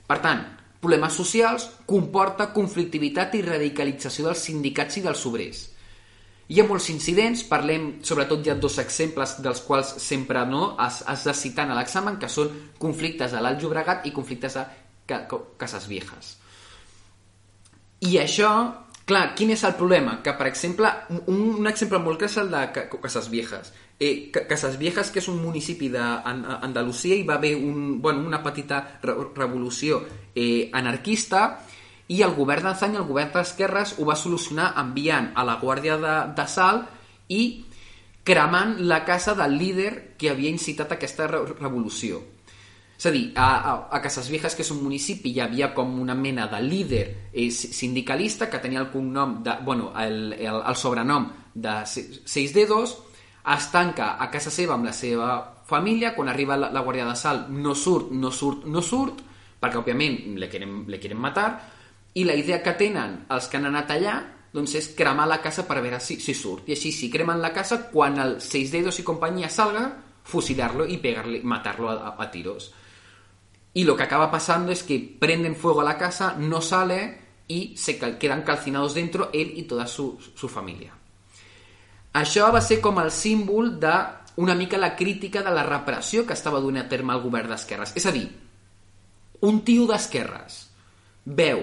Per 0.08 0.18
tant, 0.24 0.42
problemes 0.80 1.14
socials 1.14 1.68
comporta 1.86 2.50
conflictivitat 2.56 3.36
i 3.36 3.44
radicalització 3.44 4.30
dels 4.30 4.44
sindicats 4.48 4.98
i 4.98 5.04
dels 5.04 5.24
obrers. 5.28 5.62
Hi 6.46 6.60
ha 6.62 6.66
molts 6.68 6.88
incidents, 6.92 7.42
parlem, 7.50 7.96
sobretot 8.06 8.46
ha 8.52 8.54
dos 8.54 8.78
exemples 8.78 9.36
dels 9.42 9.64
quals 9.66 9.96
sempre 10.02 10.44
no 10.46 10.76
has, 10.78 11.00
has 11.10 11.24
de 11.26 11.34
citar 11.34 11.66
a 11.66 11.74
l'examen, 11.74 12.20
que 12.22 12.30
són 12.30 12.52
conflictes 12.78 13.34
a 13.34 13.42
l'Alt 13.42 13.62
Llobregat 13.62 14.06
i 14.06 14.14
conflictes 14.14 14.58
a 14.60 14.66
Cases 15.06 15.88
Viejas. 15.90 16.36
I 18.06 18.18
això 18.22 18.50
Clar, 19.06 19.36
quin 19.38 19.52
és 19.54 19.62
el 19.62 19.76
problema? 19.78 20.16
Que, 20.18 20.32
per 20.34 20.48
exemple, 20.48 20.88
un, 21.30 21.42
un 21.60 21.68
exemple 21.70 22.00
molt 22.02 22.18
clar 22.18 22.26
és 22.26 22.38
el 22.42 22.48
de 22.50 22.62
Casas 22.90 23.28
Viejas. 23.30 23.68
Eh, 24.02 24.32
Casas 24.34 24.74
Viejas, 24.80 25.12
que 25.14 25.20
és 25.22 25.28
un 25.30 25.38
municipi 25.38 25.86
d'Andalusia, 25.92 27.14
hi 27.14 27.22
va 27.28 27.36
haver 27.38 27.52
un, 27.54 28.00
bueno, 28.02 28.24
una 28.26 28.42
petita 28.42 28.80
re 29.04 29.14
revolució 29.36 30.00
eh, 30.34 30.72
anarquista 30.74 31.44
i 32.08 32.20
el 32.22 32.34
govern 32.36 32.68
d'Azany, 32.68 32.96
el 33.00 33.08
govern 33.08 33.32
d'esquerres, 33.34 33.96
ho 33.98 34.06
va 34.06 34.16
solucionar 34.18 34.72
enviant 34.78 35.32
a 35.34 35.44
la 35.46 35.58
Guàrdia 35.62 35.96
de, 35.98 36.14
de 36.36 36.46
Salt 36.46 37.32
i 37.34 37.42
cremant 38.26 38.76
la 38.86 39.04
casa 39.04 39.34
del 39.38 39.56
líder 39.58 39.90
que 40.18 40.30
havia 40.30 40.50
incitat 40.50 40.94
aquesta 40.94 41.26
re 41.30 41.42
revolució. 41.58 42.22
És 42.96 43.06
a 43.06 43.12
dir, 43.12 43.26
a, 43.36 43.46
a, 43.46 43.72
a 43.92 44.00
Casas 44.00 44.30
Viejas, 44.32 44.54
que 44.56 44.64
és 44.64 44.70
un 44.72 44.80
municipi, 44.80 45.34
hi 45.34 45.42
havia 45.44 45.72
com 45.76 45.98
una 46.00 46.14
mena 46.16 46.46
de 46.48 46.62
líder 46.64 47.02
eh, 47.32 47.50
sindicalista 47.50 48.48
que 48.48 48.62
tenia 48.62 48.80
el 48.80 48.88
cognom, 48.90 49.42
de, 49.44 49.58
bueno, 49.66 49.90
el, 50.00 50.32
el, 50.32 50.62
el 50.62 50.78
sobrenom 50.80 51.28
de 51.54 51.74
Seis 51.84 52.54
Dedos, 52.54 52.96
es 53.46 53.68
tanca 53.70 54.14
a 54.18 54.30
casa 54.32 54.50
seva 54.50 54.74
amb 54.74 54.88
la 54.88 54.94
seva 54.96 55.36
família, 55.68 56.14
quan 56.16 56.30
arriba 56.32 56.56
la, 56.56 56.70
la 56.72 56.82
Guàrdia 56.86 57.06
de 57.06 57.18
Salt 57.18 57.50
no 57.52 57.74
surt, 57.76 58.10
no 58.14 58.32
surt, 58.32 58.64
no 58.64 58.82
surt, 58.82 59.20
perquè 59.60 59.82
òbviament 59.82 60.38
le 60.40 60.48
quieren, 60.48 60.84
le 60.88 60.98
quieren 61.02 61.20
matar, 61.20 61.50
i 62.16 62.24
la 62.24 62.34
idea 62.36 62.62
que 62.64 62.72
tenen 62.78 63.26
els 63.32 63.50
que 63.50 63.58
han 63.58 63.68
anat 63.68 63.92
allà 63.92 64.16
doncs 64.56 64.72
és 64.78 64.88
cremar 64.96 65.26
la 65.28 65.42
casa 65.44 65.66
per 65.68 65.82
veure 65.84 66.00
si, 66.00 66.16
si 66.22 66.32
surt. 66.34 66.64
I 66.70 66.76
així, 66.76 66.92
si 66.92 67.10
cremen 67.12 67.42
la 67.42 67.52
casa, 67.52 67.82
quan 67.92 68.16
el 68.22 68.38
Seis 68.40 68.72
Dedos 68.72 69.02
i 69.02 69.04
companyia 69.04 69.50
salga, 69.52 69.84
fusilar-lo 70.26 70.86
i 70.88 70.96
pegar-li, 71.02 71.42
matar-lo 71.44 71.90
a, 71.92 72.14
a, 72.16 72.30
tiros. 72.30 72.72
Y 73.74 73.84
lo 73.84 73.96
que 73.96 74.04
acaba 74.04 74.30
pasando 74.30 74.72
es 74.72 74.82
que 74.82 74.98
prenden 74.98 75.56
fuego 75.56 75.82
a 75.82 75.84
la 75.84 75.98
casa, 75.98 76.34
no 76.38 76.62
sale 76.62 77.20
y 77.46 77.76
se 77.76 77.98
quedan 77.98 78.42
calcinados 78.42 78.94
dentro 78.94 79.28
él 79.34 79.52
y 79.54 79.64
toda 79.64 79.86
su, 79.86 80.18
su 80.34 80.48
família. 80.48 80.96
Això 82.16 82.48
va 82.48 82.62
ser 82.64 82.80
com 82.80 82.96
el 83.02 83.10
símbol 83.12 83.74
de 83.76 83.92
una 84.40 84.54
mica 84.56 84.78
la 84.80 84.94
crítica 84.96 85.42
de 85.44 85.52
la 85.52 85.66
repressió 85.66 86.24
que 86.24 86.32
estava 86.32 86.62
donant 86.64 86.86
a 86.86 86.88
terme 86.88 87.12
el 87.12 87.20
govern 87.20 87.52
d'esquerres. 87.52 87.92
És 87.92 88.08
a 88.08 88.12
dir, 88.14 88.24
un 89.44 89.60
tio 89.68 89.84
d'esquerres 89.84 90.62
veu 91.26 91.60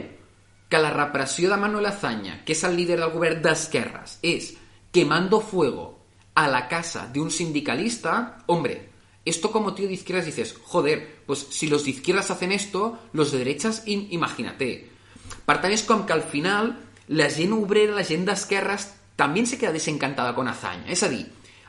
que 0.73 0.81
la 0.81 0.89
repressió 0.89 1.51
de 1.51 1.57
Manuel 1.61 1.85
Azaña, 1.85 2.39
que 2.41 2.55
és 2.57 2.63
el 2.65 2.73
líder 2.73 2.97
del 2.97 3.11
govern 3.13 3.43
d'esquerres, 3.45 4.17
és 4.25 4.55
quemando 4.89 5.37
fuego 5.37 5.85
a 6.33 6.47
la 6.49 6.63
casa 6.65 7.05
d'un 7.13 7.29
sindicalista, 7.29 8.41
hombre, 8.47 8.89
Esto 9.25 9.51
como 9.51 9.73
tío 9.73 9.87
de 9.87 9.93
izquierdas 9.93 10.25
dices, 10.25 10.53
joder, 10.63 11.23
pues 11.25 11.47
si 11.49 11.67
los 11.67 11.85
de 11.85 11.91
izquierdas 11.91 12.29
hacen 12.29 12.51
esto, 12.51 12.99
los 13.13 13.31
de 13.31 13.37
derechas, 13.37 13.83
imagínate. 13.85 14.89
Per 15.47 15.59
tant, 15.61 15.71
és 15.71 15.83
que 15.83 15.95
al 16.13 16.23
final 16.27 16.73
la 17.07 17.29
gent 17.31 17.53
obrera, 17.55 17.95
la 17.95 18.03
gent 18.03 18.25
d'esquerres, 18.27 18.89
també 19.15 19.45
se 19.45 19.57
queda 19.59 19.71
desencantada 19.71 20.35
con 20.35 20.47
Azanya. 20.51 20.91
És 20.91 21.03
a 21.03 21.09
dir, 21.11 21.23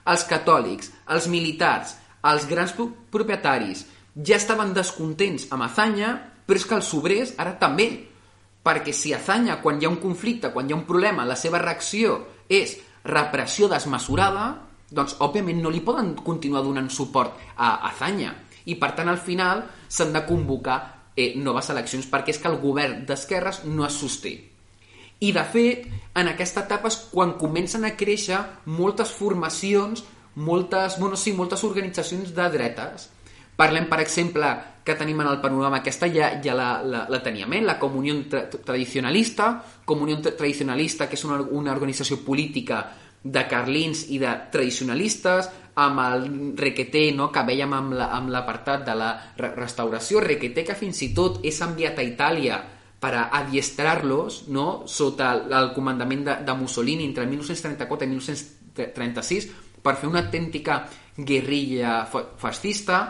els 0.07 0.25
catòlics, 0.27 0.91
els 1.15 1.29
militars, 1.31 1.95
els 2.27 2.49
grans 2.51 2.75
propietaris 2.75 3.85
ja 4.19 4.41
estaven 4.41 4.75
descontents 4.75 5.47
amb 5.55 5.69
Azanya, 5.69 6.11
però 6.47 6.59
és 6.59 6.67
que 6.67 6.75
els 6.75 6.91
obrers 6.99 7.37
ara 7.39 7.55
també. 7.59 8.11
Perquè 8.65 8.95
si 8.97 9.13
Azanya, 9.13 9.59
quan 9.61 9.81
hi 9.81 9.87
ha 9.87 9.93
un 9.93 10.01
conflicte, 10.01 10.51
quan 10.53 10.69
hi 10.69 10.73
ha 10.73 10.79
un 10.79 10.87
problema, 10.89 11.27
la 11.29 11.37
seva 11.37 11.61
reacció 11.61 12.17
és 12.49 12.79
repressió 13.05 13.69
desmesurada, 13.69 14.47
doncs 14.95 15.19
òbviament 15.25 15.61
no 15.61 15.73
li 15.73 15.83
poden 15.85 16.15
continuar 16.25 16.63
donant 16.65 16.89
suport 16.89 17.37
a 17.57 17.77
Azanya. 17.91 18.33
I 18.65 18.79
per 18.81 18.95
tant 18.97 19.11
al 19.13 19.21
final 19.21 19.67
s'han 19.89 20.15
de 20.15 20.25
convocar 20.25 20.79
eh, 21.17 21.35
noves 21.37 21.69
eleccions 21.75 22.09
perquè 22.09 22.33
és 22.33 22.41
que 22.41 22.49
el 22.49 22.61
govern 22.63 23.05
d'esquerres 23.09 23.65
no 23.69 23.85
es 23.85 24.01
sosté. 24.01 24.35
I 25.21 25.31
de 25.33 25.45
fet 25.45 25.85
en 26.17 26.31
aquesta 26.33 26.65
etapa 26.65 26.89
és 26.89 26.97
quan 27.13 27.37
comencen 27.41 27.85
a 27.85 27.95
créixer 27.97 28.41
moltes 28.67 29.13
formacions 29.13 30.05
moltes, 30.35 30.99
bueno, 30.99 31.17
sí, 31.17 31.33
moltes 31.33 31.65
organitzacions 31.65 32.35
de 32.35 32.49
dretes. 32.51 33.09
Parlem 33.57 33.87
per 33.91 34.01
exemple 34.03 34.51
que 34.85 34.95
tenim 34.95 35.23
en 35.25 35.31
el 35.31 35.41
panorama 35.41 35.81
aquesta 35.81 36.11
ja, 36.13 36.35
ja 36.45 36.55
la, 36.55 36.69
la, 36.85 37.07
la 37.09 37.23
teníem, 37.25 37.53
eh? 37.57 37.63
la 37.65 37.79
Comunió 37.81 38.19
tra 38.29 38.45
Tradicionalista 38.51 39.55
Comunió 39.85 40.21
Tradicionalista 40.21 41.09
que 41.09 41.17
és 41.17 41.25
una, 41.25 41.41
una 41.41 41.73
organització 41.73 42.21
política 42.25 42.85
de 43.25 43.47
carlins 43.49 44.05
i 44.13 44.19
de 44.21 44.31
tradicionalistes, 44.53 45.49
amb 45.81 46.01
el 46.05 46.27
requeté 46.61 47.09
no, 47.17 47.31
que 47.33 47.43
veiem 47.49 47.73
amb 47.73 48.31
l'apartat 48.31 48.85
la, 48.85 49.09
de 49.35 49.49
la 49.49 49.55
restauració, 49.57 50.21
requeté 50.21 50.63
que 50.69 50.77
fins 50.79 51.01
i 51.03 51.11
tot 51.17 51.41
és 51.43 51.59
enviat 51.65 51.99
a 51.99 52.05
Itàlia 52.05 52.61
per 53.01 53.15
adiestrar-los 53.25 54.45
no, 54.53 54.85
sota 54.87 55.33
el, 55.35 55.49
el 55.57 55.73
comandament 55.75 56.25
de, 56.29 56.37
de 56.45 56.57
Mussolini 56.57 57.09
entre 57.09 57.27
1934 57.27 58.07
i 58.07 58.13
1936 58.13 59.51
per 59.85 59.97
fer 60.01 60.09
una 60.09 60.23
autèntica 60.25 60.85
guerrilla 61.17 62.05
fascista. 62.09 63.03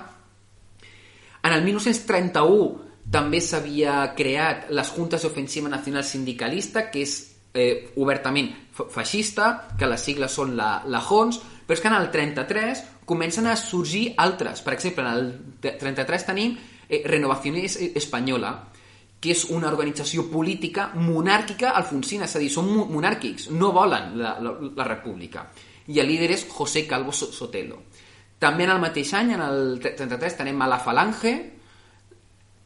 En 1.45 1.53
el 1.53 1.63
1931 1.67 2.85
també 3.13 3.41
s'havia 3.45 4.01
creat 4.17 4.71
les 4.73 4.91
Juntes 4.95 5.23
d'Ofensiva 5.23 5.69
Nacional 5.69 6.05
Sindicalista, 6.09 6.89
que 6.91 7.05
és 7.05 7.17
eh, 7.53 7.93
obertament 8.01 8.49
feixista, 8.73 9.51
que 9.79 9.89
les 9.89 10.03
sigles 10.03 10.33
són 10.33 10.55
la, 10.57 10.79
la 10.89 11.03
HONS, 11.05 11.41
però 11.65 11.77
és 11.77 11.83
que 11.85 11.91
en 11.93 11.99
el 11.99 12.09
33 12.13 12.85
comencen 13.05 13.47
a 13.47 13.57
sorgir 13.61 14.15
altres. 14.17 14.65
Per 14.65 14.75
exemple, 14.75 15.05
en 15.05 15.13
el 15.21 15.77
33 15.81 16.27
tenim 16.31 16.57
eh, 16.89 17.03
Renovació 17.05 17.55
Espanyola, 18.01 18.55
que 19.21 19.33
és 19.33 19.47
una 19.53 19.71
organització 19.71 20.27
política 20.29 20.91
monàrquica 20.97 21.73
alfonsina, 21.79 22.27
és 22.29 22.35
a 22.37 22.43
dir, 22.43 22.51
són 22.53 22.69
monàrquics, 22.93 23.49
no 23.53 23.71
volen 23.73 24.19
la, 24.21 24.35
la, 24.41 24.57
la 24.77 24.89
república. 24.89 25.47
I 25.89 26.01
el 26.01 26.09
líder 26.09 26.33
és 26.35 26.49
José 26.49 26.87
Calvo 26.89 27.13
Sotelo. 27.13 27.85
També 28.45 28.67
en 28.67 28.75
el 28.75 28.83
mateix 28.83 29.15
any, 29.17 29.33
en 29.33 29.41
el 29.41 29.79
33, 29.81 30.39
tenem 30.43 30.61
a 30.61 30.69
la 30.69 30.81
Falange, 30.85 31.35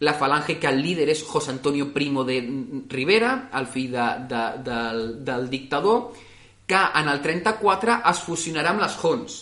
la 0.01 0.14
falange 0.14 0.59
que 0.59 0.69
el 0.71 0.81
líder 0.83 1.09
és 1.11 1.25
José 1.27 1.51
Antonio 1.51 1.93
Primo 1.95 2.23
de 2.25 2.38
Rivera, 2.91 3.51
el 3.59 3.67
fill 3.67 3.93
de, 3.95 4.07
de, 4.31 4.43
del, 4.67 5.01
del 5.27 5.49
dictador, 5.51 6.12
que 6.67 6.79
en 7.01 7.09
el 7.11 7.23
34 7.23 7.97
es 8.11 8.23
fusionarà 8.23 8.75
amb 8.75 8.85
les 8.85 8.99
Jons 9.01 9.38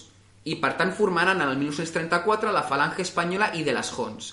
i 0.46 0.55
per 0.62 0.77
tant 0.79 0.92
formaran 0.94 1.40
en 1.42 1.51
el 1.51 1.59
1934 1.59 2.53
la 2.55 2.62
falange 2.62 3.03
espanyola 3.03 3.51
i 3.59 3.64
de 3.66 3.75
les 3.75 3.90
Jons, 3.92 4.31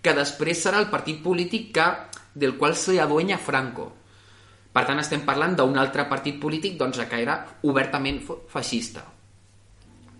que 0.00 0.14
després 0.14 0.62
serà 0.62 0.78
el 0.80 0.88
partit 0.92 1.18
polític 1.24 1.72
que, 1.74 1.88
del 2.36 2.54
qual 2.56 2.76
s'aduenya 2.78 3.40
Franco. 3.42 3.90
Per 4.72 4.84
tant, 4.86 5.00
estem 5.00 5.24
parlant 5.26 5.56
d'un 5.58 5.76
altre 5.80 6.04
partit 6.08 6.38
polític 6.40 6.76
doncs, 6.78 7.00
que 7.08 7.20
era 7.20 7.40
obertament 7.64 8.20
feixista. 8.52 9.02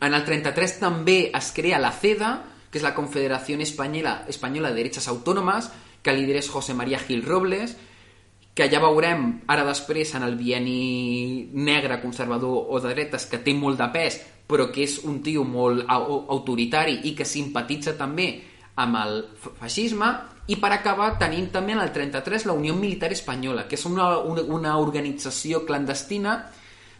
En 0.00 0.12
el 0.12 0.24
33 0.24 0.78
també 0.80 1.18
es 1.34 1.50
crea 1.56 1.80
la 1.80 1.92
CEDA, 1.92 2.36
que 2.70 2.78
és 2.78 2.84
la 2.84 2.94
Confederació 2.94 3.56
Espanyola, 3.62 4.24
Espanyola 4.28 4.70
de 4.70 4.82
Derechas 4.82 5.08
Autònomes, 5.08 5.70
que 6.02 6.12
liderés 6.12 6.50
José 6.50 6.74
María 6.74 6.98
Gil 6.98 7.24
Robles, 7.24 7.76
que 8.56 8.68
ja 8.72 8.80
veurem 8.80 9.42
ara 9.52 9.64
després 9.64 10.14
en 10.16 10.24
el 10.24 10.36
bieni 10.36 11.48
negre, 11.52 12.00
conservador 12.02 12.68
o 12.68 12.80
de 12.80 12.92
dretes, 12.92 13.26
que 13.26 13.40
té 13.40 13.54
molt 13.54 13.80
de 13.80 13.88
pes, 13.92 14.18
però 14.46 14.68
que 14.72 14.84
és 14.84 15.00
un 15.04 15.22
tio 15.24 15.44
molt 15.44 15.88
autoritari 15.88 17.00
i 17.08 17.14
que 17.16 17.24
simpatitza 17.24 17.96
també 17.96 18.28
amb 18.76 18.98
el 19.00 19.22
feixisme, 19.60 20.08
i 20.46 20.58
per 20.62 20.70
acabar 20.72 21.16
tenim 21.18 21.48
també 21.50 21.74
en 21.74 21.80
el 21.82 21.92
33 21.92 22.46
la 22.46 22.54
Unió 22.54 22.76
Militar 22.76 23.10
Espanyola, 23.12 23.64
que 23.66 23.74
és 23.74 23.86
una, 23.88 24.18
una, 24.20 24.44
una 24.44 24.76
organització 24.78 25.64
clandestina 25.66 26.36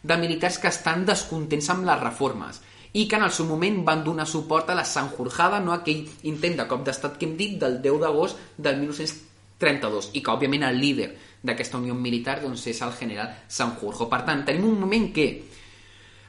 de 0.02 0.16
militars 0.16 0.58
que 0.58 0.72
estan 0.72 1.04
descontents 1.06 1.68
amb 1.70 1.86
les 1.86 2.00
reformes 2.00 2.64
i 2.92 3.06
que 3.08 3.16
en 3.16 3.26
el 3.26 3.32
seu 3.32 3.46
moment 3.46 3.82
van 3.84 4.04
donar 4.04 4.26
suport 4.26 4.70
a 4.70 4.76
la 4.78 4.84
Sanjurjada, 4.84 5.60
no 5.60 5.72
aquell 5.74 6.06
intent 6.28 6.56
de 6.60 6.68
cop 6.68 6.84
d'estat 6.86 7.18
que 7.18 7.26
hem 7.26 7.36
dit 7.36 7.58
del 7.60 7.80
10 7.82 8.00
d'agost 8.04 8.38
del 8.56 8.78
1932 8.84 10.12
i 10.14 10.22
que 10.22 10.32
òbviament 10.32 10.66
el 10.68 10.80
líder 10.80 11.10
d'aquesta 11.46 11.78
unió 11.78 11.94
militar 11.94 12.40
doncs, 12.42 12.66
és 12.66 12.80
el 12.82 12.92
general 12.98 13.34
Sanjurjo. 13.48 14.08
Per 14.10 14.22
tant, 14.26 14.44
tenim 14.46 14.68
un 14.68 14.80
moment 14.80 15.12
que 15.14 15.28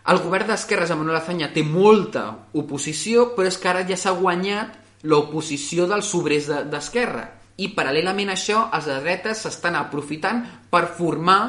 el 0.07 0.21
govern 0.23 0.47
d'esquerres 0.47 0.91
amb 0.93 1.03
Manuel 1.03 1.19
Azaña 1.19 1.49
té 1.51 1.63
molta 1.67 2.29
oposició, 2.55 3.33
però 3.35 3.49
és 3.49 3.57
que 3.59 3.67
ara 3.67 3.83
ja 3.87 3.97
s'ha 3.99 4.15
guanyat 4.15 4.77
l'oposició 5.03 5.87
dels 5.89 6.13
obrers 6.15 6.47
d'esquerra. 6.71 7.25
I 7.57 7.73
paral·lelament 7.75 8.29
a 8.31 8.37
això, 8.37 8.67
els 8.73 8.87
de 8.87 8.99
dretes 9.01 9.41
s'estan 9.43 9.75
aprofitant 9.75 10.43
per 10.71 10.85
formar 10.97 11.39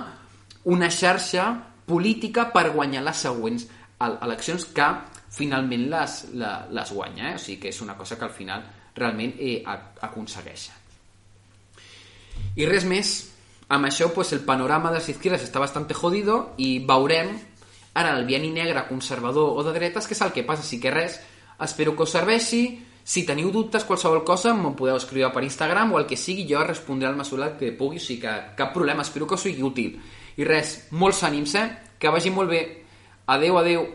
una 0.64 0.88
xarxa 0.90 1.46
política 1.88 2.48
per 2.52 2.72
guanyar 2.74 3.04
les 3.06 3.22
següents 3.24 3.68
eleccions 3.98 4.66
que 4.74 4.88
finalment 5.34 5.88
les, 5.90 6.18
les 6.32 6.92
guanya, 6.92 7.32
eh? 7.32 7.34
o 7.36 7.42
sigui 7.42 7.58
que 7.62 7.72
és 7.72 7.80
una 7.84 7.96
cosa 7.98 8.18
que 8.18 8.26
al 8.26 8.34
final 8.34 8.64
realment 8.96 9.34
eh, 9.38 9.62
aconsegueixen. 9.66 10.74
I 12.58 12.66
res 12.66 12.86
més, 12.86 13.12
amb 13.68 13.86
això 13.88 14.10
pues, 14.14 14.32
el 14.32 14.44
panorama 14.46 14.92
de 14.92 15.00
les 15.00 15.10
izquierdes 15.14 15.44
està 15.46 15.60
bastant 15.60 15.88
jodido 15.94 16.54
i 16.56 16.78
veurem 16.86 17.34
ara 17.98 18.14
el 18.16 18.26
bieni 18.26 18.50
negre 18.54 18.86
conservador 18.88 19.58
o 19.58 19.64
de 19.66 19.74
dretes 19.74 20.06
què 20.06 20.14
és 20.14 20.22
el 20.22 20.32
que 20.32 20.46
passa, 20.46 20.62
així 20.62 20.78
que 20.80 20.94
res, 20.94 21.18
espero 21.60 21.96
que 21.96 22.06
us 22.06 22.14
serveixi, 22.14 22.62
si 23.08 23.24
teniu 23.24 23.50
dubtes, 23.50 23.86
qualsevol 23.88 24.20
cosa, 24.20 24.52
m'ho 24.52 24.74
podeu 24.76 24.98
escriure 25.00 25.30
per 25.32 25.42
Instagram 25.42 25.94
o 25.94 25.98
el 25.98 26.06
que 26.06 26.16
sigui, 26.20 26.44
jo 26.50 26.60
respondré 26.60 27.08
al 27.08 27.16
mesura 27.16 27.54
que 27.56 27.72
pugui, 27.72 27.96
o 27.96 28.04
sigui 28.04 28.20
que 28.26 28.34
cap 28.58 28.74
problema, 28.74 29.02
espero 29.02 29.26
que 29.26 29.38
us 29.38 29.46
sigui 29.46 29.64
útil. 29.64 29.94
I 30.36 30.44
res, 30.44 30.74
molts 30.92 31.22
ànims, 31.24 31.54
eh? 31.56 31.64
Que 31.98 32.12
vagi 32.12 32.30
molt 32.30 32.52
bé. 32.52 32.60
Adeu, 33.28 33.58
adeu. 33.58 33.94